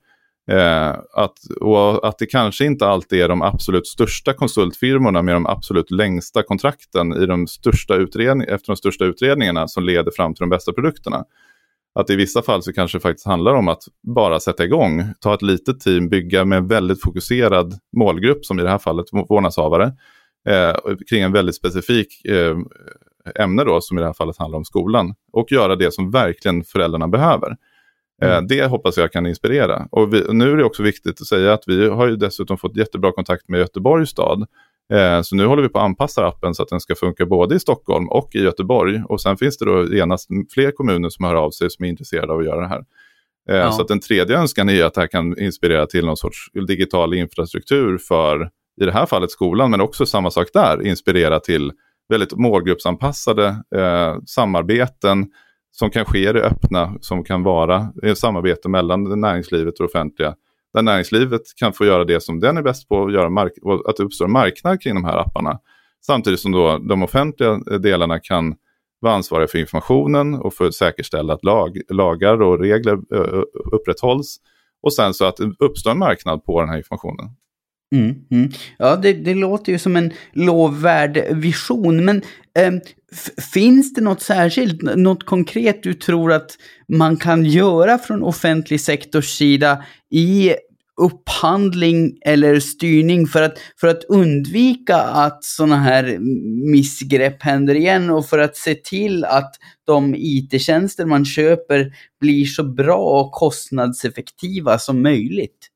Eh, 0.50 0.88
att, 1.12 1.38
och 1.60 2.08
att 2.08 2.18
det 2.18 2.26
kanske 2.26 2.64
inte 2.64 2.86
alltid 2.86 3.20
är 3.20 3.28
de 3.28 3.42
absolut 3.42 3.86
största 3.86 4.32
konsultfirmorna 4.32 5.22
med 5.22 5.34
de 5.34 5.46
absolut 5.46 5.90
längsta 5.90 6.42
kontrakten 6.42 7.12
i 7.12 7.26
de 7.26 7.46
största 7.46 7.94
utredning, 7.94 8.48
efter 8.48 8.66
de 8.72 8.76
största 8.76 9.04
utredningarna 9.04 9.68
som 9.68 9.84
leder 9.84 10.12
fram 10.16 10.34
till 10.34 10.42
de 10.42 10.50
bästa 10.50 10.72
produkterna. 10.72 11.24
Att 11.94 12.10
i 12.10 12.16
vissa 12.16 12.42
fall 12.42 12.62
så 12.62 12.72
kanske 12.72 12.98
det 12.98 13.02
faktiskt 13.02 13.26
handlar 13.26 13.54
om 13.54 13.68
att 13.68 13.82
bara 14.16 14.40
sätta 14.40 14.64
igång, 14.64 15.04
ta 15.20 15.34
ett 15.34 15.42
litet 15.42 15.80
team, 15.80 16.08
bygga 16.08 16.44
med 16.44 16.58
en 16.58 16.66
väldigt 16.66 17.02
fokuserad 17.02 17.74
målgrupp 17.96 18.44
som 18.44 18.60
i 18.60 18.62
det 18.62 18.70
här 18.70 18.78
fallet 18.78 19.06
vårdnadshavare 19.28 19.92
eh, 20.48 20.74
kring 21.10 21.22
en 21.22 21.32
väldigt 21.32 21.56
specifik 21.56 22.24
eh, 22.24 22.56
ämne 23.34 23.64
då, 23.64 23.80
som 23.80 23.98
i 23.98 24.00
det 24.00 24.06
här 24.06 24.14
fallet 24.14 24.38
handlar 24.38 24.56
om 24.56 24.64
skolan. 24.64 25.14
Och 25.32 25.52
göra 25.52 25.76
det 25.76 25.94
som 25.94 26.10
verkligen 26.10 26.64
föräldrarna 26.64 27.08
behöver. 27.08 27.56
Eh, 28.22 28.32
mm. 28.32 28.46
Det 28.46 28.66
hoppas 28.66 28.96
jag 28.96 29.12
kan 29.12 29.26
inspirera. 29.26 29.88
Och 29.90 30.14
vi, 30.14 30.24
nu 30.32 30.52
är 30.52 30.56
det 30.56 30.64
också 30.64 30.82
viktigt 30.82 31.20
att 31.20 31.26
säga 31.26 31.52
att 31.52 31.64
vi 31.66 31.88
har 31.88 32.06
ju 32.06 32.16
dessutom 32.16 32.58
fått 32.58 32.76
jättebra 32.76 33.12
kontakt 33.12 33.48
med 33.48 33.60
Göteborgs 33.60 34.10
stad. 34.10 34.46
Eh, 34.92 35.22
så 35.22 35.36
nu 35.36 35.46
håller 35.46 35.62
vi 35.62 35.68
på 35.68 35.78
att 35.78 35.84
anpassa 35.84 36.26
appen 36.26 36.54
så 36.54 36.62
att 36.62 36.68
den 36.68 36.80
ska 36.80 36.94
funka 36.94 37.26
både 37.26 37.54
i 37.54 37.60
Stockholm 37.60 38.08
och 38.08 38.34
i 38.34 38.38
Göteborg. 38.38 39.02
Och 39.08 39.20
sen 39.20 39.36
finns 39.36 39.58
det 39.58 39.64
då 39.64 39.94
genast 39.94 40.28
fler 40.54 40.70
kommuner 40.70 41.08
som 41.08 41.24
hör 41.24 41.34
av 41.34 41.50
sig 41.50 41.70
som 41.70 41.84
är 41.84 41.88
intresserade 41.88 42.32
av 42.32 42.38
att 42.38 42.44
göra 42.44 42.60
det 42.60 42.68
här. 42.68 42.84
Eh, 43.50 43.56
ja. 43.56 43.72
Så 43.72 43.82
att 43.82 43.88
den 43.88 44.00
tredje 44.00 44.38
önskan 44.38 44.68
är 44.68 44.84
att 44.84 44.94
det 44.94 45.00
här 45.00 45.08
kan 45.08 45.38
inspirera 45.38 45.86
till 45.86 46.06
någon 46.06 46.16
sorts 46.16 46.50
digital 46.66 47.14
infrastruktur 47.14 47.98
för, 47.98 48.50
i 48.80 48.84
det 48.84 48.92
här 48.92 49.06
fallet 49.06 49.30
skolan, 49.30 49.70
men 49.70 49.80
också 49.80 50.06
samma 50.06 50.30
sak 50.30 50.48
där, 50.52 50.86
inspirera 50.86 51.40
till 51.40 51.72
väldigt 52.08 52.36
målgruppsanpassade 52.36 53.46
eh, 53.76 54.16
samarbeten 54.26 55.26
som 55.70 55.90
kan 55.90 56.04
ske 56.04 56.28
i 56.28 56.32
det 56.32 56.42
öppna, 56.42 56.96
som 57.00 57.24
kan 57.24 57.42
vara 57.42 57.92
i 58.02 58.16
samarbete 58.16 58.68
mellan 58.68 59.20
näringslivet 59.20 59.80
och 59.80 59.86
det 59.86 59.98
offentliga. 59.98 60.34
Där 60.74 60.82
näringslivet 60.82 61.42
kan 61.56 61.72
få 61.72 61.84
göra 61.84 62.04
det 62.04 62.20
som 62.20 62.40
den 62.40 62.56
är 62.56 62.62
bäst 62.62 62.88
på, 62.88 62.96
och 62.96 63.12
göra 63.12 63.30
mark 63.30 63.52
att 63.88 63.96
det 63.96 64.02
uppstår 64.02 64.24
en 64.24 64.32
marknad 64.32 64.82
kring 64.82 64.94
de 64.94 65.04
här 65.04 65.18
apparna. 65.18 65.58
Samtidigt 66.06 66.40
som 66.40 66.52
då 66.52 66.78
de 66.78 67.02
offentliga 67.02 67.50
eh, 67.50 67.78
delarna 67.80 68.18
kan 68.18 68.54
vara 69.00 69.14
ansvariga 69.14 69.48
för 69.48 69.58
informationen 69.58 70.34
och 70.34 70.54
för 70.54 70.66
att 70.66 70.74
säkerställa 70.74 71.34
att 71.34 71.44
lag, 71.44 71.80
lagar 71.88 72.42
och 72.42 72.58
regler 72.58 72.98
upprätthålls. 73.72 74.36
Och 74.82 74.92
sen 74.92 75.14
så 75.14 75.24
att 75.24 75.36
det 75.36 75.52
uppstår 75.58 75.90
en 75.90 75.98
marknad 75.98 76.44
på 76.44 76.60
den 76.60 76.68
här 76.68 76.76
informationen. 76.76 77.30
Mm, 77.94 78.14
mm. 78.30 78.50
Ja, 78.78 78.96
det, 78.96 79.12
det, 79.12 79.34
låter 79.34 79.72
ju 79.72 79.78
som 79.78 79.96
en 79.96 80.12
lovvärd 80.32 81.24
vision, 81.30 82.04
men 82.04 82.22
eh, 82.58 82.72
finns 83.52 83.94
det 83.94 84.00
något 84.00 84.22
särskilt, 84.22 84.82
något 84.82 85.26
konkret 85.26 85.82
du 85.82 85.94
tror 85.94 86.32
att 86.32 86.50
man 86.88 87.16
kan 87.16 87.44
göra 87.44 87.98
från 87.98 88.22
offentlig 88.22 88.80
sektors 88.80 89.28
sida 89.38 89.84
i 90.10 90.54
upphandling 90.96 92.18
eller 92.20 92.60
styrning 92.60 93.26
för 93.26 93.42
att, 93.42 93.58
för 93.80 93.88
att 93.88 94.04
undvika 94.04 94.96
att 94.96 95.44
sådana 95.44 95.76
här 95.76 96.18
missgrepp 96.70 97.42
händer 97.42 97.74
igen 97.74 98.10
och 98.10 98.26
för 98.26 98.38
att 98.38 98.56
se 98.56 98.74
till 98.74 99.24
att 99.24 99.54
de 99.86 100.14
IT-tjänster 100.18 101.06
man 101.06 101.24
köper 101.24 101.92
blir 102.20 102.44
så 102.44 102.64
bra 102.64 103.20
och 103.20 103.32
kostnadseffektiva 103.32 104.78
som 104.78 105.02
möjligt? 105.02 105.70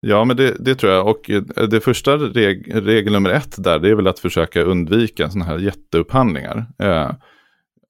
Ja, 0.00 0.24
men 0.24 0.36
det, 0.36 0.56
det, 0.58 0.74
tror 0.74 0.92
jag. 0.92 1.06
Och 1.06 1.30
eh, 1.30 1.42
det 1.42 1.80
första 1.80 2.16
reg 2.16 2.72
regel 2.74 3.12
nummer 3.12 3.30
ett 3.30 3.54
där, 3.64 3.78
det 3.78 3.88
är 3.88 3.94
väl 3.94 4.06
att 4.06 4.18
försöka 4.18 4.62
undvika 4.62 5.30
sådana 5.30 5.44
här 5.44 5.58
jätteupphandlingar. 5.58 6.66
Eh, 6.82 7.10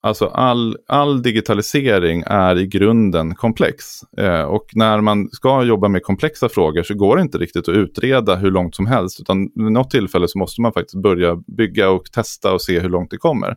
Alltså 0.03 0.27
all, 0.27 0.77
all 0.87 1.23
digitalisering 1.23 2.23
är 2.27 2.59
i 2.59 2.67
grunden 2.67 3.35
komplex. 3.35 3.85
Eh, 4.19 4.43
och 4.43 4.67
när 4.75 5.01
man 5.01 5.29
ska 5.31 5.63
jobba 5.65 5.89
med 5.89 6.03
komplexa 6.03 6.49
frågor 6.49 6.83
så 6.83 6.95
går 6.95 7.17
det 7.17 7.23
inte 7.23 7.39
riktigt 7.39 7.69
att 7.69 7.75
utreda 7.75 8.37
hur 8.37 8.51
långt 8.51 8.75
som 8.75 8.87
helst. 8.87 9.21
Utan 9.21 9.51
vid 9.55 9.73
något 9.73 9.91
tillfälle 9.91 10.29
så 10.29 10.39
måste 10.39 10.61
man 10.61 10.73
faktiskt 10.73 11.03
börja 11.03 11.37
bygga 11.57 11.91
och 11.91 12.05
testa 12.13 12.53
och 12.53 12.63
se 12.63 12.81
hur 12.81 12.89
långt 12.89 13.11
det 13.11 13.17
kommer. 13.17 13.57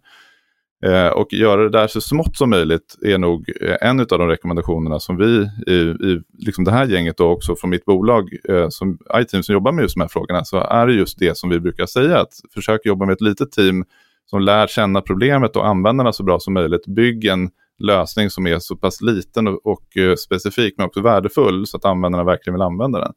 Eh, 0.85 1.07
och 1.07 1.33
göra 1.33 1.63
det 1.63 1.69
där 1.69 1.87
så 1.87 2.01
smått 2.01 2.37
som 2.37 2.49
möjligt 2.49 2.95
är 3.01 3.17
nog 3.17 3.51
eh, 3.61 3.75
en 3.81 3.99
av 3.99 4.05
de 4.05 4.27
rekommendationerna 4.27 4.99
som 4.99 5.17
vi 5.17 5.49
i, 5.67 5.73
i 5.73 6.21
liksom 6.39 6.63
det 6.63 6.71
här 6.71 6.85
gänget 6.85 7.19
och 7.19 7.31
också 7.31 7.55
från 7.55 7.69
mitt 7.69 7.85
bolag 7.85 8.29
eh, 8.49 8.69
som 8.69 8.97
iTeam 9.15 9.43
som 9.43 9.53
jobbar 9.53 9.71
med 9.71 9.81
just 9.81 9.95
de 9.95 10.01
här 10.01 10.07
frågorna 10.07 10.45
så 10.45 10.57
är 10.59 10.87
det 10.87 10.93
just 10.93 11.19
det 11.19 11.37
som 11.37 11.49
vi 11.49 11.59
brukar 11.59 11.85
säga 11.85 12.19
att 12.19 12.33
försök 12.53 12.85
jobba 12.85 13.05
med 13.05 13.13
ett 13.13 13.21
litet 13.21 13.51
team 13.51 13.85
som 14.25 14.41
lär 14.41 14.67
känna 14.67 15.01
problemet 15.01 15.55
och 15.55 15.67
användarna 15.67 16.13
så 16.13 16.23
bra 16.23 16.39
som 16.39 16.53
möjligt. 16.53 16.87
Bygg 16.87 17.25
en 17.25 17.49
lösning 17.79 18.29
som 18.29 18.47
är 18.47 18.59
så 18.59 18.75
pass 18.75 19.01
liten 19.01 19.47
och, 19.47 19.65
och 19.65 19.97
eh, 19.97 20.15
specifik 20.15 20.73
men 20.77 20.85
också 20.85 21.01
värdefull 21.01 21.67
så 21.67 21.77
att 21.77 21.85
användarna 21.85 22.23
verkligen 22.23 22.53
vill 22.53 22.61
använda 22.61 22.99
den. 22.99 23.13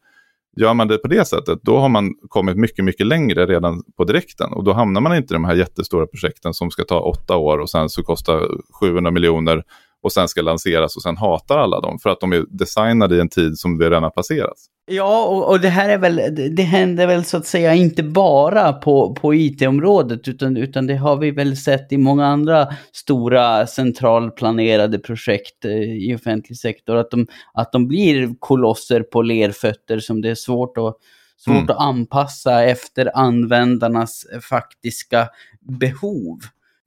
Gör 0.56 0.74
man 0.74 0.88
det 0.88 0.98
på 0.98 1.08
det 1.08 1.24
sättet, 1.24 1.58
då 1.62 1.78
har 1.78 1.88
man 1.88 2.14
kommit 2.28 2.56
mycket, 2.56 2.84
mycket 2.84 3.06
längre 3.06 3.46
redan 3.46 3.82
på 3.96 4.04
direkten. 4.04 4.52
Och 4.52 4.64
då 4.64 4.72
hamnar 4.72 5.00
man 5.00 5.16
inte 5.16 5.34
i 5.34 5.36
de 5.36 5.44
här 5.44 5.54
jättestora 5.54 6.06
projekten 6.06 6.54
som 6.54 6.70
ska 6.70 6.84
ta 6.84 7.00
åtta 7.00 7.36
år 7.36 7.58
och 7.58 7.70
sen 7.70 7.88
så 7.88 8.02
kostar 8.02 8.48
700 8.80 9.10
miljoner 9.10 9.62
och 10.02 10.12
sen 10.12 10.28
ska 10.28 10.42
lanseras 10.42 10.96
och 10.96 11.02
sen 11.02 11.16
hatar 11.16 11.58
alla 11.58 11.80
dem 11.80 11.98
för 12.02 12.10
att 12.10 12.20
de 12.20 12.32
är 12.32 12.44
designade 12.48 13.16
i 13.16 13.20
en 13.20 13.28
tid 13.28 13.58
som 13.58 13.78
vi 13.78 13.84
redan 13.84 14.02
har 14.02 14.10
passerat. 14.10 14.56
Ja, 14.88 15.26
och, 15.26 15.48
och, 15.48 15.60
det 15.60 15.68
här 15.68 15.88
är 15.88 15.98
väl, 15.98 16.20
det 16.56 16.62
händer 16.62 17.06
väl 17.06 17.24
så 17.24 17.36
att 17.36 17.46
säga 17.46 17.74
inte 17.74 18.02
bara 18.02 18.72
på, 18.72 19.14
på 19.14 19.34
IT-området 19.34 20.28
utan, 20.28 20.56
utan 20.56 20.86
det 20.86 20.96
har 20.96 21.16
vi 21.16 21.30
väl 21.30 21.56
sett 21.56 21.92
i 21.92 21.98
många 21.98 22.26
andra 22.26 22.68
stora 22.92 23.66
centralplanerade 23.66 24.98
projekt 24.98 25.64
eh, 25.64 25.72
i 25.72 26.14
offentlig 26.14 26.58
sektor. 26.58 26.96
Att 26.96 27.10
de, 27.10 27.26
att 27.54 27.72
de 27.72 27.88
blir 27.88 28.34
kolosser 28.38 29.02
på 29.02 29.22
lerfötter 29.22 29.98
som 29.98 30.20
det 30.20 30.30
är 30.30 30.34
svårt 30.34 30.78
att, 30.78 30.96
svårt 31.36 31.56
mm. 31.56 31.70
att 31.70 31.80
anpassa 31.80 32.64
efter 32.64 33.18
användarnas 33.18 34.26
faktiska 34.50 35.28
behov. 35.60 36.38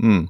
Mm. 0.04 0.28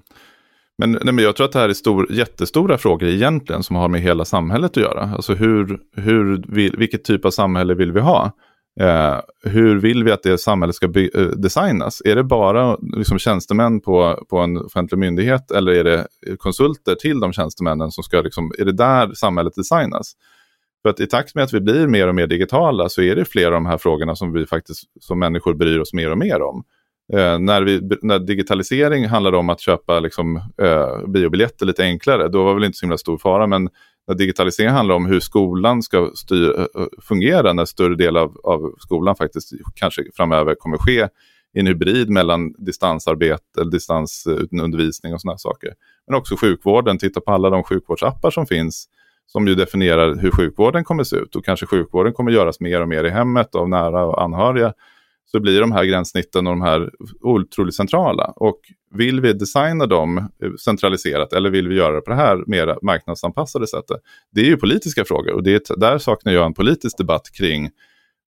Men, 0.79 0.91
nej, 0.91 1.13
men 1.13 1.23
jag 1.23 1.35
tror 1.35 1.45
att 1.45 1.51
det 1.51 1.59
här 1.59 1.69
är 1.69 1.73
stor, 1.73 2.11
jättestora 2.11 2.77
frågor 2.77 3.09
egentligen 3.09 3.63
som 3.63 3.75
har 3.75 3.87
med 3.87 4.01
hela 4.01 4.25
samhället 4.25 4.71
att 4.71 4.83
göra. 4.83 5.11
Alltså 5.15 5.33
hur, 5.33 5.79
hur 5.95 6.43
vilket 6.77 7.03
typ 7.03 7.25
av 7.25 7.31
samhälle 7.31 7.73
vill 7.73 7.91
vi 7.91 7.99
ha? 7.99 8.31
Eh, 8.79 9.19
hur 9.43 9.79
vill 9.79 10.03
vi 10.03 10.11
att 10.11 10.23
det 10.23 10.37
samhället 10.37 10.75
ska 10.75 10.87
by, 10.87 11.09
eh, 11.15 11.21
designas? 11.21 12.01
Är 12.05 12.15
det 12.15 12.23
bara 12.23 12.77
liksom, 12.97 13.19
tjänstemän 13.19 13.81
på, 13.81 14.25
på 14.29 14.37
en 14.39 14.57
offentlig 14.57 14.99
myndighet 14.99 15.51
eller 15.51 15.71
är 15.71 15.83
det 15.83 16.07
konsulter 16.37 16.95
till 16.95 17.19
de 17.19 17.33
tjänstemännen 17.33 17.91
som 17.91 18.03
ska, 18.03 18.21
liksom, 18.21 18.51
är 18.59 18.65
det 18.65 18.73
där 18.73 19.13
samhället 19.13 19.55
designas? 19.55 20.13
För 20.81 20.89
att 20.89 20.99
i 20.99 21.07
takt 21.07 21.35
med 21.35 21.43
att 21.43 21.53
vi 21.53 21.61
blir 21.61 21.87
mer 21.87 22.07
och 22.07 22.15
mer 22.15 22.27
digitala 22.27 22.89
så 22.89 23.01
är 23.01 23.15
det 23.15 23.25
flera 23.25 23.47
av 23.47 23.53
de 23.53 23.65
här 23.65 23.77
frågorna 23.77 24.15
som 24.15 24.33
vi 24.33 24.45
faktiskt 24.45 24.83
som 24.99 25.19
människor 25.19 25.53
bryr 25.53 25.79
oss 25.79 25.93
mer 25.93 26.11
och 26.11 26.17
mer 26.17 26.41
om. 26.41 26.63
Eh, 27.13 27.39
när, 27.39 27.61
vi, 27.61 27.81
när 28.01 28.19
digitalisering 28.19 29.07
handlade 29.07 29.37
om 29.37 29.49
att 29.49 29.59
köpa 29.59 29.99
liksom, 29.99 30.35
eh, 30.61 31.07
biobiljetter 31.07 31.65
lite 31.65 31.83
enklare, 31.83 32.27
då 32.27 32.43
var 32.43 32.49
det 32.49 32.55
väl 32.55 32.63
inte 32.63 32.77
så 32.77 32.85
himla 32.85 32.97
stor 32.97 33.17
fara. 33.17 33.47
Men 33.47 33.69
när 34.07 34.15
digitalisering 34.15 34.69
handlar 34.69 34.95
om 34.95 35.05
hur 35.05 35.19
skolan 35.19 35.83
ska 35.83 36.11
styr, 36.15 36.59
eh, 36.59 36.85
fungera, 37.01 37.53
när 37.53 37.65
större 37.65 37.95
del 37.95 38.17
av, 38.17 38.37
av 38.43 38.75
skolan 38.79 39.15
faktiskt 39.15 39.51
kanske 39.75 40.03
framöver 40.15 40.55
kommer 40.55 40.77
ske 40.77 41.07
i 41.53 41.59
en 41.59 41.67
hybrid 41.67 42.09
mellan 42.09 42.53
distansarbete, 42.57 43.61
eller 43.61 43.71
distansundervisning 43.71 45.13
och 45.13 45.21
sådana 45.21 45.37
saker. 45.37 45.73
Men 46.07 46.15
också 46.15 46.35
sjukvården, 46.35 46.97
titta 46.97 47.21
på 47.21 47.31
alla 47.31 47.49
de 47.49 47.63
sjukvårdsappar 47.63 48.31
som 48.31 48.45
finns 48.45 48.87
som 49.25 49.47
ju 49.47 49.55
definierar 49.55 50.15
hur 50.15 50.31
sjukvården 50.31 50.83
kommer 50.83 51.03
se 51.03 51.15
ut 51.15 51.35
och 51.35 51.45
kanske 51.45 51.65
sjukvården 51.65 52.13
kommer 52.13 52.31
göras 52.31 52.59
mer 52.59 52.81
och 52.81 52.87
mer 52.87 53.03
i 53.03 53.09
hemmet 53.09 53.55
av 53.55 53.69
nära 53.69 54.05
och 54.05 54.23
anhöriga 54.23 54.73
så 55.31 55.39
blir 55.39 55.61
de 55.61 55.71
här 55.71 55.85
gränssnitten 55.85 56.47
och 56.47 56.53
de 56.53 56.61
här 56.61 56.89
otroligt 57.21 57.75
centrala. 57.75 58.33
Och 58.35 58.59
vill 58.91 59.21
vi 59.21 59.33
designa 59.33 59.85
dem 59.85 60.17
eh, 60.17 60.53
centraliserat 60.65 61.33
eller 61.33 61.49
vill 61.49 61.67
vi 61.67 61.75
göra 61.75 61.95
det 61.95 62.01
på 62.01 62.09
det 62.09 62.15
här 62.15 62.43
mer 62.47 62.77
marknadsanpassade 62.81 63.67
sättet? 63.67 63.97
Det 64.31 64.41
är 64.41 64.45
ju 64.45 64.57
politiska 64.57 65.05
frågor 65.05 65.33
och 65.33 65.43
det 65.43 65.69
är, 65.69 65.79
där 65.79 65.97
saknar 65.97 66.33
jag 66.33 66.45
en 66.45 66.53
politisk 66.53 66.97
debatt 66.97 67.31
kring 67.37 67.69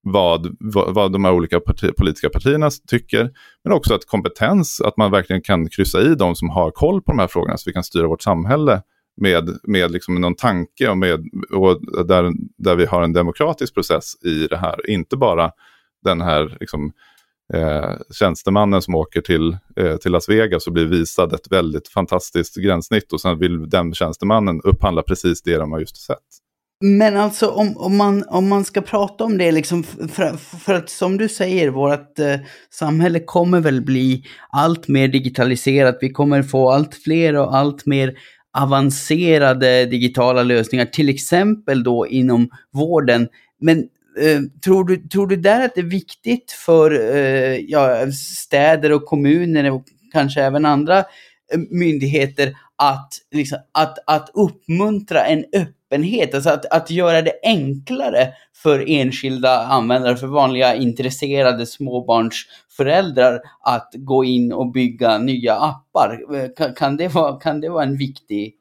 vad, 0.02 0.56
vad, 0.60 0.94
vad 0.94 1.12
de 1.12 1.24
här 1.24 1.32
olika 1.32 1.60
parti, 1.60 1.96
politiska 1.96 2.28
partierna 2.28 2.70
tycker. 2.90 3.30
Men 3.64 3.72
också 3.72 3.94
att 3.94 4.06
kompetens, 4.06 4.80
att 4.80 4.96
man 4.96 5.10
verkligen 5.10 5.42
kan 5.42 5.68
kryssa 5.68 6.00
i 6.02 6.14
de 6.14 6.34
som 6.34 6.50
har 6.50 6.70
koll 6.70 7.02
på 7.02 7.12
de 7.12 7.18
här 7.18 7.26
frågorna 7.26 7.56
så 7.56 7.70
vi 7.70 7.72
kan 7.72 7.84
styra 7.84 8.06
vårt 8.06 8.22
samhälle 8.22 8.82
med, 9.16 9.50
med 9.62 9.90
liksom 9.90 10.14
någon 10.14 10.34
tanke 10.34 10.88
och, 10.88 10.98
med, 10.98 11.20
och 11.50 12.06
där, 12.06 12.32
där 12.58 12.76
vi 12.76 12.86
har 12.86 13.02
en 13.02 13.12
demokratisk 13.12 13.74
process 13.74 14.24
i 14.24 14.46
det 14.46 14.56
här. 14.56 14.90
Inte 14.90 15.16
bara 15.16 15.50
den 16.02 16.20
här 16.20 16.56
liksom, 16.60 16.92
eh, 17.54 17.94
tjänstemannen 18.12 18.82
som 18.82 18.94
åker 18.94 19.20
till, 19.20 19.56
eh, 19.76 19.96
till 19.96 20.12
Las 20.12 20.28
Vegas 20.28 20.66
och 20.66 20.72
blir 20.72 20.86
visad 20.86 21.32
ett 21.32 21.52
väldigt 21.52 21.88
fantastiskt 21.88 22.56
gränssnitt 22.56 23.12
och 23.12 23.20
sen 23.20 23.38
vill 23.38 23.70
den 23.70 23.94
tjänstemannen 23.94 24.60
upphandla 24.64 25.02
precis 25.02 25.42
det 25.42 25.56
de 25.56 25.72
har 25.72 25.80
just 25.80 25.96
sett. 25.96 26.18
Men 26.84 27.16
alltså 27.16 27.48
om, 27.48 27.76
om, 27.76 27.96
man, 27.96 28.24
om 28.28 28.48
man 28.48 28.64
ska 28.64 28.80
prata 28.80 29.24
om 29.24 29.38
det, 29.38 29.52
liksom, 29.52 29.82
för, 29.82 30.36
för 30.36 30.74
att 30.74 30.90
som 30.90 31.18
du 31.18 31.28
säger, 31.28 31.68
vårt 31.68 32.18
eh, 32.18 32.36
samhälle 32.70 33.20
kommer 33.20 33.60
väl 33.60 33.80
bli 33.82 34.24
allt 34.50 34.88
mer 34.88 35.08
digitaliserat. 35.08 35.98
Vi 36.00 36.12
kommer 36.12 36.42
få 36.42 36.70
allt 36.70 36.94
fler 36.94 37.36
och 37.36 37.56
allt 37.56 37.86
mer 37.86 38.14
avancerade 38.58 39.86
digitala 39.86 40.42
lösningar, 40.42 40.84
till 40.84 41.08
exempel 41.08 41.82
då 41.82 42.06
inom 42.06 42.48
vården. 42.72 43.28
Men 43.60 43.88
Eh, 44.18 44.40
tror, 44.64 44.84
du, 44.84 45.08
tror 45.08 45.26
du 45.26 45.36
där 45.36 45.64
att 45.64 45.74
det 45.74 45.80
är 45.80 45.84
viktigt 45.84 46.52
för 46.52 47.14
eh, 47.14 47.56
ja, 47.56 48.12
städer 48.12 48.92
och 48.92 49.04
kommuner 49.04 49.70
och 49.70 49.84
kanske 50.12 50.42
även 50.42 50.66
andra 50.66 50.98
eh, 50.98 51.04
myndigheter 51.70 52.54
att, 52.76 53.12
liksom, 53.30 53.58
att, 53.72 53.98
att 54.06 54.30
uppmuntra 54.34 55.24
en 55.24 55.44
öppenhet, 55.52 56.34
alltså 56.34 56.50
att, 56.50 56.66
att 56.66 56.90
göra 56.90 57.22
det 57.22 57.32
enklare 57.42 58.28
för 58.56 58.84
enskilda 58.88 59.58
användare, 59.58 60.16
för 60.16 60.26
vanliga 60.26 60.74
intresserade 60.74 61.66
småbarnsföräldrar 61.66 63.40
att 63.60 63.90
gå 63.94 64.24
in 64.24 64.52
och 64.52 64.72
bygga 64.72 65.18
nya 65.18 65.54
appar. 65.54 66.20
Eh, 66.34 66.48
kan, 66.56 66.74
kan, 66.74 66.96
det, 66.96 67.08
vara, 67.08 67.40
kan 67.40 67.60
det 67.60 67.68
vara 67.68 67.84
en 67.84 67.96
viktig 67.96 68.54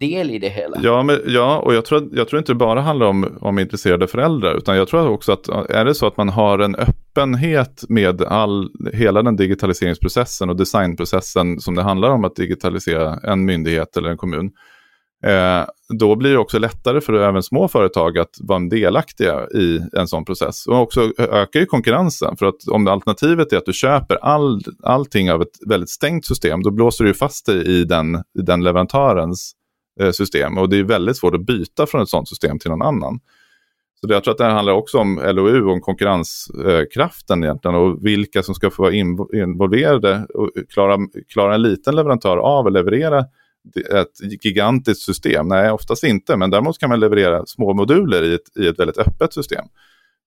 del 0.00 0.30
i 0.30 0.38
det 0.38 0.48
hela. 0.48 0.76
Ja, 0.82 1.02
men, 1.02 1.20
ja 1.26 1.58
och 1.58 1.74
jag 1.74 1.84
tror, 1.84 2.08
jag 2.12 2.28
tror 2.28 2.38
inte 2.38 2.52
det 2.52 2.56
bara 2.56 2.80
handlar 2.80 3.06
om, 3.06 3.38
om 3.40 3.58
intresserade 3.58 4.06
föräldrar, 4.06 4.54
utan 4.54 4.76
jag 4.76 4.88
tror 4.88 5.08
också 5.08 5.32
att 5.32 5.48
är 5.48 5.84
det 5.84 5.94
så 5.94 6.06
att 6.06 6.16
man 6.16 6.28
har 6.28 6.58
en 6.58 6.74
öppenhet 6.74 7.84
med 7.88 8.22
all, 8.22 8.70
hela 8.92 9.22
den 9.22 9.36
digitaliseringsprocessen 9.36 10.50
och 10.50 10.56
designprocessen 10.56 11.60
som 11.60 11.74
det 11.74 11.82
handlar 11.82 12.10
om 12.10 12.24
att 12.24 12.36
digitalisera 12.36 13.18
en 13.22 13.44
myndighet 13.44 13.96
eller 13.96 14.10
en 14.10 14.16
kommun, 14.16 14.50
eh, 15.26 15.64
då 15.98 16.16
blir 16.16 16.32
det 16.32 16.38
också 16.38 16.58
lättare 16.58 17.00
för 17.00 17.12
även 17.12 17.42
små 17.42 17.68
företag 17.68 18.18
att 18.18 18.36
vara 18.40 18.60
delaktiga 18.60 19.46
i 19.54 19.80
en 19.92 20.08
sån 20.08 20.24
process. 20.24 20.66
Och 20.66 20.80
också 20.80 21.12
ökar 21.18 21.60
ju 21.60 21.66
konkurrensen, 21.66 22.36
för 22.36 22.46
att 22.46 22.68
om 22.70 22.88
alternativet 22.88 23.52
är 23.52 23.56
att 23.56 23.66
du 23.66 23.72
köper 23.72 24.16
all, 24.16 24.62
allting 24.82 25.32
av 25.32 25.42
ett 25.42 25.68
väldigt 25.68 25.90
stängt 25.90 26.26
system, 26.26 26.62
då 26.62 26.70
blåser 26.70 27.04
du 27.04 27.14
fast 27.14 27.46
dig 27.46 27.80
i 27.80 27.84
den, 27.84 28.14
i 28.14 28.42
den 28.42 28.64
leverantörens 28.64 29.54
Eh, 30.00 30.10
system 30.10 30.58
och 30.58 30.68
det 30.68 30.78
är 30.78 30.84
väldigt 30.84 31.16
svårt 31.16 31.34
att 31.34 31.46
byta 31.46 31.86
från 31.86 32.02
ett 32.02 32.08
sådant 32.08 32.28
system 32.28 32.58
till 32.58 32.70
någon 32.70 32.82
annan. 32.82 33.20
Så 34.00 34.12
jag 34.12 34.24
tror 34.24 34.32
att 34.32 34.38
det 34.38 34.44
här 34.44 34.54
handlar 34.54 34.72
också 34.72 34.98
om 34.98 35.20
LOU, 35.24 35.64
om 35.64 35.80
konkurrenskraften 35.80 37.44
egentligen 37.44 37.74
och 37.74 38.06
vilka 38.06 38.42
som 38.42 38.54
ska 38.54 38.70
få 38.70 38.82
vara 38.82 38.92
involverade 39.42 40.26
och 40.34 40.50
klara, 40.68 40.98
klara 41.28 41.54
en 41.54 41.62
liten 41.62 41.96
leverantör 41.96 42.36
av 42.36 42.66
att 42.66 42.72
leverera 42.72 43.24
ett 43.90 44.44
gigantiskt 44.44 45.02
system. 45.02 45.48
Nej, 45.48 45.70
oftast 45.70 46.04
inte, 46.04 46.36
men 46.36 46.50
däremot 46.50 46.78
kan 46.78 46.88
man 46.88 47.00
leverera 47.00 47.46
små 47.46 47.74
moduler 47.74 48.22
i 48.22 48.34
ett, 48.34 48.56
i 48.56 48.66
ett 48.66 48.78
väldigt 48.78 48.98
öppet 48.98 49.32
system. 49.32 49.64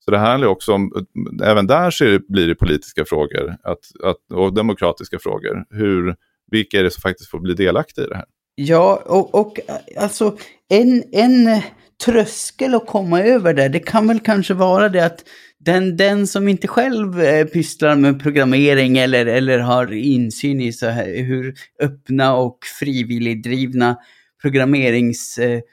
Så 0.05 0.11
det 0.11 0.17
här 0.17 0.29
handlar 0.31 0.47
också 0.47 0.73
om, 0.73 1.05
även 1.43 1.67
där 1.67 1.91
ser, 1.91 2.21
blir 2.29 2.47
det 2.47 2.55
politiska 2.55 3.05
frågor 3.05 3.55
att, 3.63 3.79
att, 4.03 4.31
och 4.37 4.53
demokratiska 4.53 5.19
frågor. 5.19 5.65
Hur, 5.69 6.15
vilka 6.51 6.79
är 6.79 6.83
det 6.83 6.91
som 6.91 7.01
faktiskt 7.01 7.29
får 7.29 7.39
bli 7.39 7.53
delaktiga 7.53 8.05
i 8.05 8.07
det 8.07 8.15
här? 8.15 8.25
Ja, 8.59 9.03
och, 9.05 9.35
och 9.35 9.59
alltså 9.97 10.37
en, 10.69 11.03
en 11.11 11.47
eh, 11.47 11.63
tröskel 12.05 12.75
att 12.75 12.87
komma 12.87 13.21
över 13.21 13.53
där, 13.53 13.69
det 13.69 13.79
kan 13.79 14.07
väl 14.07 14.19
kanske 14.19 14.53
vara 14.53 14.89
det 14.89 15.05
att 15.05 15.23
den, 15.59 15.97
den 15.97 16.27
som 16.27 16.47
inte 16.47 16.67
själv 16.67 17.21
eh, 17.21 17.45
pysslar 17.45 17.95
med 17.95 18.23
programmering 18.23 18.97
eller, 18.97 19.25
eller 19.25 19.59
har 19.59 19.93
insyn 19.93 20.61
i 20.61 20.73
så 20.73 20.87
här, 20.87 21.23
hur 21.23 21.55
öppna 21.81 22.35
och 22.35 22.57
frivilligdrivna 22.79 23.97
programmeringsprojekt 24.41 25.63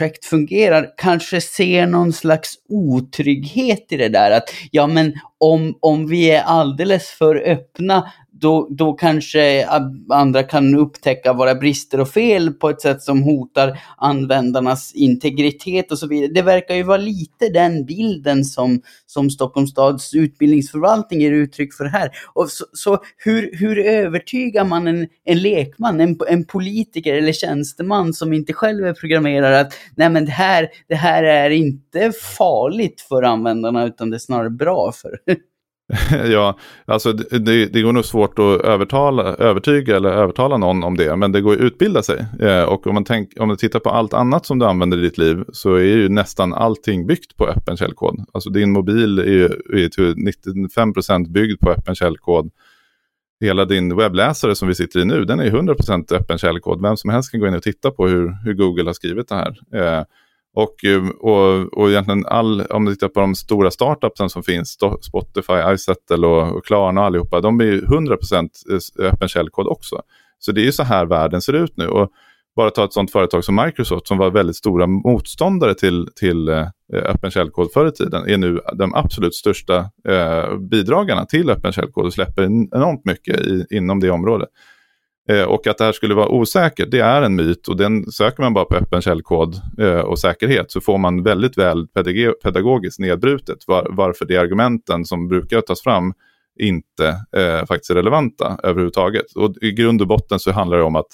eh, 0.00 0.26
eh 0.26 0.30
fungerar, 0.30 0.88
kanske 0.96 1.40
ser 1.40 1.86
någon 1.86 2.12
slags 2.12 2.54
otrygghet 2.68 3.86
i 3.90 3.96
det 3.96 4.08
där. 4.08 4.30
Att 4.30 4.50
ja, 4.70 4.86
men 4.86 5.12
om, 5.38 5.78
om 5.80 6.06
vi 6.06 6.30
är 6.30 6.42
alldeles 6.42 7.08
för 7.08 7.36
öppna, 7.36 8.12
då, 8.44 8.68
då 8.70 8.92
kanske 8.92 9.68
andra 10.10 10.42
kan 10.42 10.74
upptäcka 10.74 11.32
våra 11.32 11.54
brister 11.54 12.00
och 12.00 12.08
fel 12.08 12.52
på 12.52 12.70
ett 12.70 12.80
sätt 12.80 13.02
som 13.02 13.22
hotar 13.22 13.78
användarnas 13.96 14.92
integritet 14.94 15.92
och 15.92 15.98
så 15.98 16.06
vidare. 16.06 16.32
Det 16.32 16.42
verkar 16.42 16.74
ju 16.74 16.82
vara 16.82 16.96
lite 16.96 17.48
den 17.48 17.84
bilden 17.84 18.44
som, 18.44 18.82
som 19.06 19.30
Stockholms 19.30 19.70
stads 19.70 20.14
utbildningsförvaltning 20.14 21.20
ger 21.20 21.32
uttryck 21.32 21.74
för 21.74 21.84
här. 21.84 22.10
Och 22.34 22.50
så, 22.50 22.64
så 22.72 22.98
hur, 23.16 23.56
hur 23.58 23.78
övertygar 23.78 24.64
man 24.64 24.86
en, 24.86 25.08
en 25.24 25.38
lekman, 25.38 26.00
en, 26.00 26.18
en 26.28 26.44
politiker 26.44 27.14
eller 27.14 27.32
tjänsteman 27.32 28.12
som 28.12 28.32
inte 28.32 28.52
själv 28.52 28.86
är 28.86 28.92
programmerare 28.92 29.60
att 29.60 29.74
nej 29.96 30.10
men 30.10 30.24
det 30.24 30.32
här, 30.32 30.68
det 30.88 30.94
här 30.94 31.24
är 31.24 31.50
inte 31.50 32.12
farligt 32.38 33.00
för 33.00 33.22
användarna 33.22 33.86
utan 33.86 34.10
det 34.10 34.16
är 34.16 34.18
snarare 34.18 34.50
bra 34.50 34.92
för 34.92 35.18
ja, 36.24 36.58
alltså 36.84 37.12
det, 37.12 37.66
det 37.66 37.82
går 37.82 37.92
nog 37.92 38.04
svårt 38.04 38.38
att 38.38 38.60
övertala, 38.60 39.22
övertyga 39.22 39.96
eller 39.96 40.10
övertala 40.10 40.56
någon 40.56 40.84
om 40.84 40.96
det, 40.96 41.16
men 41.16 41.32
det 41.32 41.40
går 41.40 41.52
att 41.52 41.60
utbilda 41.60 42.02
sig. 42.02 42.26
Eh, 42.40 42.62
och 42.62 42.86
om 42.86 42.94
man, 42.94 43.04
tänk, 43.04 43.30
om 43.40 43.48
man 43.48 43.56
tittar 43.56 43.80
på 43.80 43.90
allt 43.90 44.14
annat 44.14 44.46
som 44.46 44.58
du 44.58 44.66
använder 44.66 44.98
i 44.98 45.00
ditt 45.00 45.18
liv 45.18 45.44
så 45.52 45.74
är 45.74 45.82
ju 45.82 46.08
nästan 46.08 46.54
allting 46.54 47.06
byggt 47.06 47.36
på 47.36 47.46
öppen 47.46 47.76
källkod. 47.76 48.24
Alltså 48.32 48.50
din 48.50 48.72
mobil 48.72 49.18
är 49.18 49.24
ju 49.24 49.44
är 49.84 49.88
till 49.88 50.14
95% 50.14 51.32
byggd 51.32 51.60
på 51.60 51.70
öppen 51.70 51.94
källkod. 51.94 52.50
Hela 53.40 53.64
din 53.64 53.96
webbläsare 53.96 54.54
som 54.54 54.68
vi 54.68 54.74
sitter 54.74 55.00
i 55.00 55.04
nu, 55.04 55.24
den 55.24 55.40
är 55.40 55.50
100% 55.50 56.14
öppen 56.14 56.38
källkod. 56.38 56.82
Vem 56.82 56.96
som 56.96 57.10
helst 57.10 57.30
kan 57.30 57.40
gå 57.40 57.46
in 57.46 57.54
och 57.54 57.62
titta 57.62 57.90
på 57.90 58.08
hur, 58.08 58.44
hur 58.44 58.54
Google 58.54 58.84
har 58.84 58.92
skrivit 58.92 59.28
det 59.28 59.34
här. 59.34 59.58
Eh, 59.74 60.04
och, 60.54 60.84
eh, 60.84 61.08
och, 61.08 61.78
och 61.78 61.90
egentligen 61.90 62.26
all, 62.26 62.60
om 62.60 62.84
du 62.84 62.94
tittar 62.94 63.08
på 63.08 63.20
de 63.20 63.34
stora 63.34 63.70
startupsen 63.70 64.30
som 64.30 64.42
finns, 64.42 64.78
Spotify, 65.02 65.74
iSettle 65.74 66.26
och, 66.26 66.56
och 66.56 66.64
Klarna 66.64 67.00
och 67.00 67.06
allihopa, 67.06 67.40
de 67.40 67.60
är 67.60 67.64
ju 67.64 67.80
100% 67.80 68.48
eh, 69.00 69.06
öppen 69.06 69.28
källkod 69.28 69.66
också. 69.66 70.02
Så 70.38 70.52
det 70.52 70.60
är 70.60 70.64
ju 70.64 70.72
så 70.72 70.82
här 70.82 71.06
världen 71.06 71.42
ser 71.42 71.52
ut 71.52 71.76
nu. 71.76 71.88
Och 71.88 72.10
bara 72.56 72.70
ta 72.70 72.84
ett 72.84 72.92
sådant 72.92 73.12
företag 73.12 73.44
som 73.44 73.54
Microsoft 73.64 74.06
som 74.06 74.18
var 74.18 74.30
väldigt 74.30 74.56
stora 74.56 74.86
motståndare 74.86 75.74
till, 75.74 76.08
till 76.16 76.48
eh, 76.48 76.66
öppen 76.92 77.30
källkod 77.30 77.72
förr 77.72 77.88
i 77.88 77.92
tiden, 77.92 78.28
är 78.28 78.38
nu 78.38 78.60
de 78.74 78.94
absolut 78.94 79.34
största 79.34 79.76
eh, 80.08 80.58
bidragarna 80.58 81.24
till 81.24 81.50
öppen 81.50 81.72
källkod 81.72 82.06
och 82.06 82.12
släpper 82.12 82.42
enormt 82.42 83.04
mycket 83.04 83.40
i, 83.40 83.66
inom 83.70 84.00
det 84.00 84.10
området. 84.10 84.48
Eh, 85.28 85.42
och 85.42 85.66
att 85.66 85.78
det 85.78 85.84
här 85.84 85.92
skulle 85.92 86.14
vara 86.14 86.28
osäkert, 86.28 86.90
det 86.90 87.00
är 87.00 87.22
en 87.22 87.36
myt 87.36 87.68
och 87.68 87.76
den 87.76 88.12
söker 88.12 88.42
man 88.42 88.54
bara 88.54 88.64
på 88.64 88.76
öppen 88.76 89.02
källkod 89.02 89.60
eh, 89.78 90.00
och 90.00 90.18
säkerhet 90.18 90.70
så 90.70 90.80
får 90.80 90.98
man 90.98 91.22
väldigt 91.22 91.58
väl 91.58 91.86
pedagogiskt 92.42 92.98
nedbrutet 92.98 93.58
var, 93.66 93.86
varför 93.90 94.24
de 94.24 94.38
argumenten 94.38 95.04
som 95.04 95.28
brukar 95.28 95.60
tas 95.60 95.82
fram 95.82 96.14
inte 96.60 97.08
eh, 97.36 97.66
faktiskt 97.66 97.90
är 97.90 97.94
relevanta 97.94 98.58
överhuvudtaget. 98.62 99.32
Och 99.36 99.54
i 99.62 99.72
grund 99.72 100.00
och 100.00 100.08
botten 100.08 100.38
så 100.38 100.52
handlar 100.52 100.76
det 100.76 100.84
om 100.84 100.96
att 100.96 101.12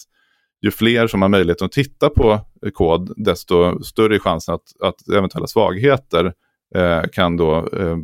ju 0.63 0.71
fler 0.71 1.07
som 1.07 1.23
har 1.23 1.29
möjlighet 1.29 1.63
att 1.63 1.73
titta 1.73 2.11
på 2.11 2.33
eh, 2.67 2.71
kod, 2.71 3.13
desto 3.17 3.83
större 3.83 4.15
är 4.15 4.19
chansen 4.19 4.55
att, 4.55 4.83
att 4.83 5.09
eventuella 5.09 5.47
svagheter 5.47 6.33
eh, 6.75 7.03
kan 7.13 7.37
då 7.37 7.57
eh, 7.57 7.97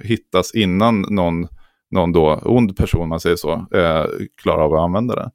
hittas 0.00 0.54
innan 0.54 1.00
någon, 1.00 1.48
någon 1.90 2.12
då 2.12 2.40
ond 2.44 2.76
person, 2.76 3.08
man 3.08 3.20
säger 3.20 3.36
så, 3.36 3.52
eh, 3.52 4.04
klarar 4.42 4.62
av 4.62 4.74
att 4.74 4.80
använda 4.80 5.14
det. 5.14 5.30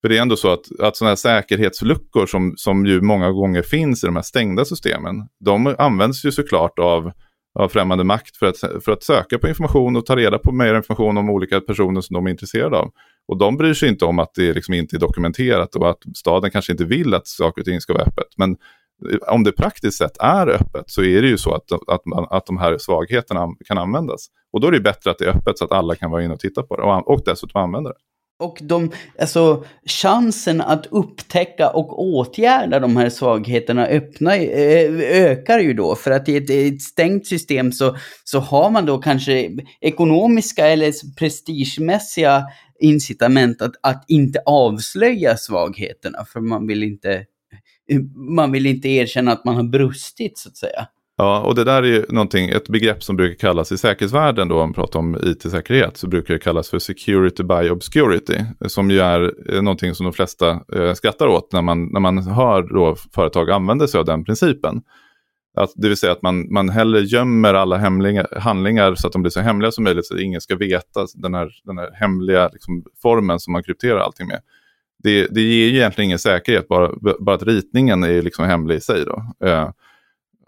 För 0.00 0.08
det 0.08 0.18
är 0.18 0.22
ändå 0.22 0.36
så 0.36 0.52
att, 0.52 0.80
att 0.80 0.96
sådana 0.96 1.10
här 1.10 1.16
säkerhetsluckor 1.16 2.26
som, 2.26 2.54
som 2.56 2.86
ju 2.86 3.00
många 3.00 3.30
gånger 3.30 3.62
finns 3.62 4.04
i 4.04 4.06
de 4.06 4.16
här 4.16 4.22
stängda 4.22 4.64
systemen, 4.64 5.28
de 5.44 5.74
används 5.78 6.24
ju 6.24 6.32
såklart 6.32 6.78
av, 6.78 7.12
av 7.58 7.68
främmande 7.68 8.04
makt 8.04 8.36
för 8.36 8.46
att, 8.46 8.58
för 8.58 8.92
att 8.92 9.02
söka 9.02 9.38
på 9.38 9.48
information 9.48 9.96
och 9.96 10.06
ta 10.06 10.16
reda 10.16 10.38
på 10.38 10.52
mer 10.52 10.74
information 10.74 11.16
om 11.16 11.30
olika 11.30 11.60
personer 11.60 12.00
som 12.00 12.14
de 12.14 12.26
är 12.26 12.30
intresserade 12.30 12.76
av. 12.76 12.90
Och 13.28 13.38
de 13.38 13.56
bryr 13.56 13.74
sig 13.74 13.88
inte 13.88 14.04
om 14.04 14.18
att 14.18 14.34
det 14.34 14.52
liksom 14.52 14.74
inte 14.74 14.96
är 14.96 15.00
dokumenterat 15.00 15.76
och 15.76 15.90
att 15.90 15.98
staden 16.16 16.50
kanske 16.50 16.72
inte 16.72 16.84
vill 16.84 17.14
att 17.14 17.26
saker 17.26 17.62
och 17.62 17.64
ting 17.64 17.80
ska 17.80 17.92
vara 17.92 18.04
öppet. 18.04 18.26
Men 18.36 18.50
eh, 19.12 19.34
om 19.34 19.44
det 19.44 19.52
praktiskt 19.52 19.98
sett 19.98 20.16
är 20.20 20.48
öppet 20.48 20.84
så 20.90 21.02
är 21.02 21.22
det 21.22 21.28
ju 21.28 21.38
så 21.38 21.54
att, 21.54 21.72
att, 21.88 22.06
man, 22.06 22.26
att 22.30 22.46
de 22.46 22.58
här 22.58 22.78
svagheterna 22.78 23.46
kan 23.66 23.78
användas. 23.78 24.26
Och 24.52 24.60
då 24.60 24.68
är 24.68 24.72
det 24.72 24.80
bättre 24.80 25.10
att 25.10 25.18
det 25.18 25.24
är 25.24 25.36
öppet 25.36 25.58
så 25.58 25.64
att 25.64 25.72
alla 25.72 25.94
kan 25.94 26.10
vara 26.10 26.22
inne 26.22 26.34
och 26.34 26.40
titta 26.40 26.62
på 26.62 26.76
det 26.76 26.82
och, 26.82 27.10
och 27.10 27.22
dessutom 27.24 27.62
använda 27.62 27.90
det. 27.90 27.96
Och 28.40 28.58
de, 28.62 28.90
alltså, 29.18 29.64
chansen 29.86 30.60
att 30.60 30.86
upptäcka 30.90 31.70
och 31.70 32.02
åtgärda 32.02 32.80
de 32.80 32.96
här 32.96 33.08
svagheterna 33.08 33.86
öppna, 33.86 34.36
eh, 34.36 35.00
ökar 35.00 35.58
ju 35.58 35.74
då. 35.74 35.94
För 35.94 36.10
att 36.10 36.28
i 36.28 36.36
ett, 36.36 36.50
ett, 36.50 36.82
stängt 36.82 37.26
system 37.26 37.72
så, 37.72 37.96
så 38.24 38.38
har 38.38 38.70
man 38.70 38.86
då 38.86 38.98
kanske 38.98 39.50
ekonomiska 39.80 40.66
eller 40.66 41.14
prestigemässiga 41.18 42.44
incitament 42.80 43.62
att, 43.62 43.74
att 43.80 44.04
inte 44.08 44.42
avslöja 44.46 45.36
svagheterna. 45.36 46.24
För 46.24 46.40
man 46.40 46.66
vill 46.66 46.82
inte, 46.82 47.24
man 48.36 48.52
vill 48.52 48.66
inte 48.66 48.88
erkänna 48.88 49.32
att 49.32 49.44
man 49.44 49.56
har 49.56 49.62
brustit 49.62 50.38
så 50.38 50.48
att 50.48 50.56
säga. 50.56 50.86
Ja, 51.20 51.40
och 51.40 51.54
det 51.54 51.64
där 51.64 51.82
är 51.82 51.86
ju 51.86 52.04
någonting, 52.08 52.48
ett 52.48 52.68
begrepp 52.68 53.02
som 53.02 53.16
brukar 53.16 53.38
kallas 53.38 53.72
i 53.72 53.78
säkerhetsvärlden 53.78 54.48
då, 54.48 54.54
om 54.54 54.60
man 54.60 54.72
pratar 54.72 54.98
om 54.98 55.16
it-säkerhet, 55.22 55.96
så 55.96 56.08
brukar 56.08 56.34
det 56.34 56.40
kallas 56.40 56.70
för 56.70 56.78
security 56.78 57.42
by 57.42 57.70
obscurity, 57.70 58.38
som 58.66 58.90
ju 58.90 59.00
är 59.00 59.34
eh, 59.54 59.62
någonting 59.62 59.94
som 59.94 60.04
de 60.04 60.12
flesta 60.12 60.60
eh, 60.74 60.94
skrattar 60.94 61.26
åt 61.26 61.52
när 61.52 61.62
man, 61.62 61.86
när 61.92 62.00
man 62.00 62.18
hör 62.18 62.62
då 62.62 62.96
företag 63.14 63.50
använda 63.50 63.88
sig 63.88 63.98
av 63.98 64.04
den 64.04 64.24
principen. 64.24 64.82
Att, 65.56 65.72
det 65.74 65.88
vill 65.88 65.96
säga 65.96 66.12
att 66.12 66.22
man, 66.22 66.52
man 66.52 66.68
hellre 66.68 67.00
gömmer 67.00 67.54
alla 67.54 67.76
hemliga, 67.76 68.26
handlingar 68.36 68.94
så 68.94 69.06
att 69.06 69.12
de 69.12 69.22
blir 69.22 69.30
så 69.30 69.40
hemliga 69.40 69.72
som 69.72 69.84
möjligt 69.84 70.06
så 70.06 70.14
att 70.14 70.20
ingen 70.20 70.40
ska 70.40 70.56
veta 70.56 71.06
den 71.14 71.34
här, 71.34 71.50
den 71.64 71.78
här 71.78 71.90
hemliga 71.94 72.48
liksom, 72.52 72.84
formen 73.02 73.40
som 73.40 73.52
man 73.52 73.62
krypterar 73.62 73.98
allting 73.98 74.26
med. 74.26 74.40
Det, 75.02 75.26
det 75.30 75.40
ger 75.40 75.68
ju 75.68 75.76
egentligen 75.76 76.08
ingen 76.08 76.18
säkerhet, 76.18 76.68
bara, 76.68 76.90
bara 77.20 77.36
att 77.36 77.42
ritningen 77.42 78.04
är 78.04 78.22
liksom 78.22 78.44
hemlig 78.44 78.76
i 78.76 78.80
sig. 78.80 79.04
Då. 79.04 79.46
Eh, 79.46 79.70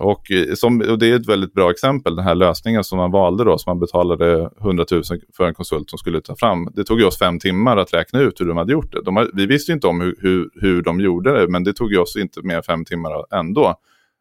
och, 0.02 0.30
eh, 0.30 0.54
som, 0.54 0.80
och 0.80 0.98
det 0.98 1.06
är 1.06 1.16
ett 1.16 1.28
väldigt 1.28 1.54
bra 1.54 1.70
exempel, 1.70 2.16
den 2.16 2.24
här 2.24 2.34
lösningen 2.34 2.84
som 2.84 2.98
man 2.98 3.10
valde 3.10 3.44
då, 3.44 3.58
som 3.58 3.70
man 3.70 3.80
betalade 3.80 4.50
100 4.60 4.84
000 4.90 5.02
för 5.36 5.44
en 5.44 5.54
konsult 5.54 5.90
som 5.90 5.98
skulle 5.98 6.20
ta 6.20 6.36
fram. 6.36 6.68
Det 6.74 6.84
tog 6.84 7.00
ju 7.00 7.06
oss 7.06 7.18
fem 7.18 7.38
timmar 7.38 7.76
att 7.76 7.94
räkna 7.94 8.20
ut 8.20 8.40
hur 8.40 8.46
de 8.46 8.56
hade 8.56 8.72
gjort 8.72 8.92
det. 8.92 9.02
De, 9.02 9.30
vi 9.34 9.46
visste 9.46 9.72
inte 9.72 9.86
om 9.86 10.00
hur, 10.00 10.16
hur, 10.20 10.50
hur 10.54 10.82
de 10.82 11.00
gjorde 11.00 11.40
det, 11.40 11.48
men 11.48 11.64
det 11.64 11.72
tog 11.72 11.92
ju 11.92 11.98
oss 11.98 12.16
inte 12.16 12.42
mer 12.42 12.56
än 12.56 12.62
fem 12.62 12.84
timmar 12.84 13.34
ändå 13.34 13.74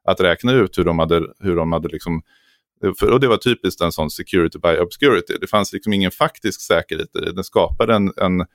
att 0.07 0.21
räkna 0.21 0.53
ut 0.53 0.77
hur 0.77 0.83
de 0.83 0.99
hade, 0.99 1.21
hur 1.39 1.55
de 1.55 1.71
hade 1.71 1.87
liksom 1.87 2.21
och 3.01 3.19
det 3.19 3.27
var 3.27 3.37
typiskt 3.37 3.81
en 3.81 3.91
sån 3.91 4.09
security 4.09 4.59
by 4.59 4.77
obscurity. 4.77 5.33
Det 5.41 5.47
fanns 5.47 5.73
liksom 5.73 5.93
ingen 5.93 6.11
faktisk 6.11 6.61
säkerhet 6.61 7.15
i 7.15 7.19
det. 7.19 7.31
Den 7.31 7.43
skapade 7.43 7.95
en, 7.95 8.13
en 8.17 8.45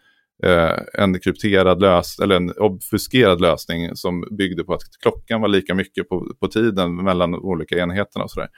eh, 0.43 1.03
en 1.03 1.21
krypterad 1.21 1.81
lösning, 1.81 2.25
eller 2.25 2.37
en 2.37 2.51
obfuskerad 2.51 3.41
lösning 3.41 3.97
som 3.97 4.25
byggde 4.39 4.65
på 4.65 4.75
att 4.75 4.83
klockan 5.03 5.41
var 5.41 5.49
lika 5.49 5.75
mycket 5.75 6.09
på, 6.09 6.35
på 6.41 6.49
tiden 6.49 6.97
mellan 6.97 7.35
olika 7.35 7.79
enheterna 7.79 8.25
och 8.25 8.31
sådär. 8.31 8.49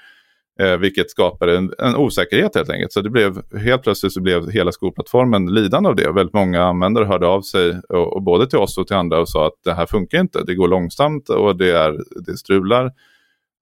Eh, 0.61 0.77
vilket 0.77 1.11
skapade 1.11 1.57
en, 1.57 1.73
en, 1.79 1.97
osäkerhet 1.97 2.55
helt 2.55 2.71
enkelt. 2.71 2.93
Så 2.93 3.01
det 3.01 3.11
blev, 3.11 3.57
helt 3.59 3.83
plötsligt 3.83 4.13
så 4.13 4.21
blev 4.21 4.51
hela 4.51 4.73
skolplattformen 4.73 5.55
lidande 5.55 5.89
av 5.89 5.97
det. 5.97 6.13
Väldigt 6.13 6.35
många 6.35 6.63
användare 6.63 7.05
hörde 7.05 7.27
av 7.27 7.43
sig, 7.43 7.81
och, 7.89 8.13
och 8.13 8.23
både 8.23 8.47
till 8.47 8.59
oss 8.59 8.79
och 8.79 8.87
till 8.87 8.97
andra 8.97 9.21
och 9.21 9.29
sa 9.29 9.47
att 9.47 9.61
det 9.65 9.73
här 9.73 9.87
funkar 9.87 10.21
inte, 10.21 10.43
det 10.47 10.55
går 10.55 10.69
långsamt 10.69 11.29
och 11.29 11.57
det, 11.57 11.71
är, 11.71 11.99
det 12.27 12.37
strular. 12.37 12.93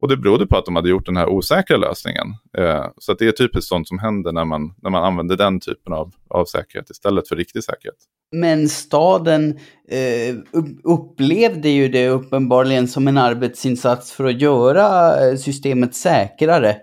Och 0.01 0.09
det 0.09 0.17
berodde 0.17 0.47
på 0.47 0.57
att 0.57 0.65
de 0.65 0.77
hade 0.77 0.89
gjort 0.89 1.07
den 1.07 1.17
här 1.17 1.29
osäkra 1.29 1.77
lösningen. 1.77 2.27
Eh, 2.59 2.87
så 2.99 3.15
det 3.15 3.27
är 3.27 3.33
typiskt 3.33 3.69
sånt 3.69 3.89
som 3.89 3.99
händer 3.99 4.33
när 4.33 4.45
man, 4.45 4.75
när 4.83 4.91
man 4.91 5.05
använder 5.05 5.37
den 5.37 5.61
typen 5.61 5.93
av, 5.93 6.13
av 6.29 6.45
säkerhet 6.45 6.91
istället 6.91 7.29
för 7.29 7.37
riktig 7.37 7.65
säkerhet. 7.65 7.97
Men 8.33 8.69
staden 8.69 9.59
eh, 9.89 10.37
upplevde 10.85 11.69
ju 11.69 11.89
det 11.89 12.09
uppenbarligen 12.09 12.89
som 12.89 13.09
en 13.09 13.19
arbetsinsats 13.19 14.13
för 14.13 14.25
att 14.25 14.41
göra 14.41 15.21
eh, 15.29 15.37
systemet 15.37 15.95
säkrare. 15.95 16.77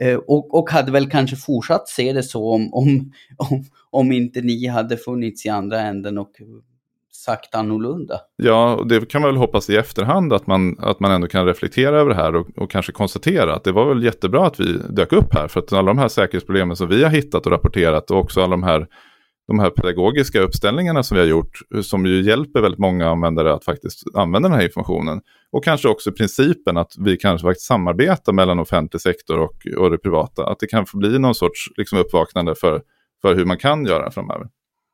Eh, 0.00 0.16
och, 0.16 0.54
och 0.54 0.70
hade 0.70 0.92
väl 0.92 1.10
kanske 1.10 1.36
fortsatt 1.36 1.88
se 1.88 2.12
det 2.12 2.22
så 2.22 2.54
om, 2.54 2.74
om, 2.74 3.12
om, 3.36 3.64
om 3.90 4.12
inte 4.12 4.40
ni 4.40 4.66
hade 4.66 4.96
funnits 4.96 5.46
i 5.46 5.48
andra 5.48 5.80
änden 5.80 6.18
och 6.18 6.32
sagt 7.16 7.54
annorlunda. 7.54 8.20
Ja, 8.36 8.74
och 8.74 8.86
det 8.86 9.08
kan 9.08 9.22
man 9.22 9.30
väl 9.30 9.38
hoppas 9.38 9.70
i 9.70 9.76
efterhand 9.76 10.32
att 10.32 10.46
man, 10.46 10.76
att 10.78 11.00
man 11.00 11.10
ändå 11.10 11.26
kan 11.26 11.46
reflektera 11.46 12.00
över 12.00 12.10
det 12.10 12.16
här 12.16 12.36
och, 12.36 12.46
och 12.56 12.70
kanske 12.70 12.92
konstatera 12.92 13.54
att 13.54 13.64
det 13.64 13.72
var 13.72 13.88
väl 13.88 14.04
jättebra 14.04 14.46
att 14.46 14.60
vi 14.60 14.78
dök 14.90 15.12
upp 15.12 15.34
här. 15.34 15.48
För 15.48 15.60
att 15.60 15.72
alla 15.72 15.88
de 15.88 15.98
här 15.98 16.08
säkerhetsproblemen 16.08 16.76
som 16.76 16.88
vi 16.88 17.02
har 17.02 17.10
hittat 17.10 17.46
och 17.46 17.52
rapporterat 17.52 18.10
och 18.10 18.18
också 18.18 18.40
alla 18.40 18.50
de 18.50 18.62
här 18.62 18.86
de 19.46 19.58
här 19.58 19.70
pedagogiska 19.70 20.40
uppställningarna 20.40 21.02
som 21.02 21.14
vi 21.14 21.20
har 21.20 21.28
gjort, 21.28 21.58
som 21.82 22.06
ju 22.06 22.22
hjälper 22.22 22.60
väldigt 22.60 22.80
många 22.80 23.10
användare 23.10 23.54
att 23.54 23.64
faktiskt 23.64 24.02
använda 24.14 24.48
den 24.48 24.58
här 24.58 24.64
informationen. 24.64 25.20
Och 25.52 25.64
kanske 25.64 25.88
också 25.88 26.12
principen 26.12 26.76
att 26.76 26.92
vi 26.98 27.16
kanske 27.16 27.48
faktiskt 27.48 27.66
samarbetar 27.66 28.32
mellan 28.32 28.58
offentlig 28.58 29.00
sektor 29.00 29.38
och, 29.38 29.54
och 29.78 29.90
det 29.90 29.98
privata. 29.98 30.46
Att 30.46 30.58
det 30.58 30.66
kan 30.66 30.86
få 30.86 30.98
bli 30.98 31.18
någon 31.18 31.34
sorts 31.34 31.68
liksom, 31.76 31.98
uppvaknande 31.98 32.54
för, 32.54 32.82
för 33.22 33.34
hur 33.34 33.44
man 33.44 33.58
kan 33.58 33.86
göra 33.86 34.10
framöver. 34.10 34.46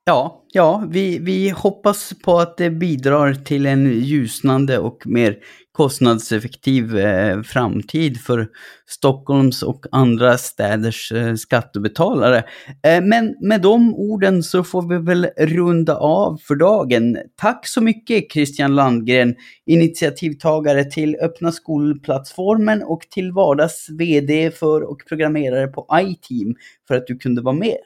Ja, 0.05 0.45
ja 0.53 0.85
vi, 0.91 1.19
vi 1.19 1.51
hoppas 1.51 2.13
på 2.25 2.39
att 2.39 2.57
det 2.57 2.71
bidrar 2.71 3.35
till 3.35 3.67
en 3.67 4.01
ljusnande 4.01 4.79
och 4.79 5.03
mer 5.07 5.37
kostnadseffektiv 5.73 6.99
eh, 6.99 7.43
framtid 7.43 8.21
för 8.21 8.49
Stockholms 8.87 9.63
och 9.63 9.87
andra 9.93 10.39
städers 10.39 11.13
eh, 11.13 11.35
skattebetalare. 11.35 12.39
Eh, 12.87 13.03
men 13.03 13.37
med 13.41 13.63
de 13.63 13.95
orden 13.95 14.43
så 14.43 14.65
får 14.65 14.89
vi 14.89 14.99
väl 14.99 15.27
runda 15.39 15.97
av 15.97 16.37
för 16.37 16.55
dagen. 16.55 17.19
Tack 17.37 17.67
så 17.67 17.81
mycket 17.81 18.33
Christian 18.33 18.75
Landgren, 18.75 19.35
initiativtagare 19.67 20.85
till 20.85 21.17
Öppna 21.23 21.53
skolplattformen 21.53 22.83
och 22.83 23.01
till 23.01 23.33
vardags 23.33 23.87
VD 23.91 24.51
för 24.51 24.91
och 24.91 25.03
programmerare 25.09 25.67
på 25.67 25.87
iTeam 25.95 26.55
för 26.89 26.95
att 26.95 27.07
du 27.07 27.19
kunde 27.19 27.43
vara 27.43 27.55
med. 27.55 27.79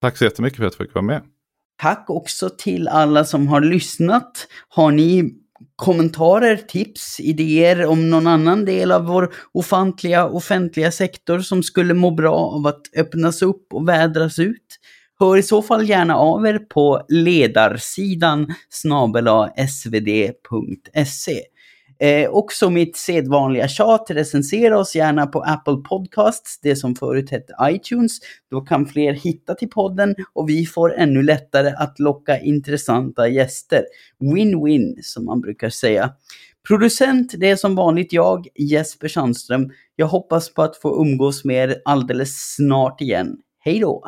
Tack 0.00 0.16
så 0.16 0.24
jättemycket 0.24 0.56
för 0.56 0.66
att 0.66 0.74
jag 0.78 0.86
fick 0.86 0.94
vara 0.94 1.04
med. 1.04 1.22
Tack 1.76 2.04
också 2.10 2.50
till 2.58 2.88
alla 2.88 3.24
som 3.24 3.48
har 3.48 3.60
lyssnat. 3.60 4.46
Har 4.68 4.90
ni 4.90 5.34
kommentarer, 5.76 6.56
tips, 6.56 7.20
idéer 7.20 7.86
om 7.86 8.10
någon 8.10 8.26
annan 8.26 8.64
del 8.64 8.92
av 8.92 9.04
vår 9.04 9.34
ofantliga 9.52 10.26
offentliga 10.26 10.92
sektor 10.92 11.38
som 11.38 11.62
skulle 11.62 11.94
må 11.94 12.10
bra 12.10 12.36
av 12.36 12.66
att 12.66 12.82
öppnas 12.96 13.42
upp 13.42 13.66
och 13.72 13.88
vädras 13.88 14.38
ut? 14.38 14.78
Hör 15.18 15.36
i 15.36 15.42
så 15.42 15.62
fall 15.62 15.88
gärna 15.88 16.16
av 16.16 16.46
er 16.46 16.58
på 16.58 17.06
ledarsidan 17.08 18.54
snabela 18.68 19.52
svd.se. 19.68 21.40
Eh, 21.98 22.30
också 22.30 22.70
mitt 22.70 22.96
sedvanliga 22.96 23.68
tjat, 23.68 24.06
recensera 24.10 24.78
oss 24.78 24.96
gärna 24.96 25.26
på 25.26 25.40
Apple 25.40 25.76
Podcasts, 25.88 26.60
det 26.62 26.76
som 26.76 26.94
förut 26.94 27.30
hette 27.30 27.54
iTunes. 27.62 28.18
Då 28.50 28.60
kan 28.60 28.86
fler 28.86 29.12
hitta 29.12 29.54
till 29.54 29.70
podden 29.70 30.14
och 30.32 30.48
vi 30.48 30.66
får 30.66 30.94
ännu 30.94 31.22
lättare 31.22 31.68
att 31.78 31.98
locka 31.98 32.40
intressanta 32.40 33.28
gäster. 33.28 33.84
Win-win, 34.20 34.98
som 35.02 35.24
man 35.24 35.40
brukar 35.40 35.70
säga. 35.70 36.12
Producent, 36.68 37.34
det 37.36 37.50
är 37.50 37.56
som 37.56 37.74
vanligt 37.74 38.12
jag, 38.12 38.46
Jesper 38.54 39.08
Sandström. 39.08 39.70
Jag 39.96 40.06
hoppas 40.06 40.54
på 40.54 40.62
att 40.62 40.76
få 40.76 41.02
umgås 41.02 41.44
med 41.44 41.70
er 41.70 41.76
alldeles 41.84 42.54
snart 42.56 43.00
igen. 43.00 43.36
Hej 43.58 43.80
då! 43.80 44.04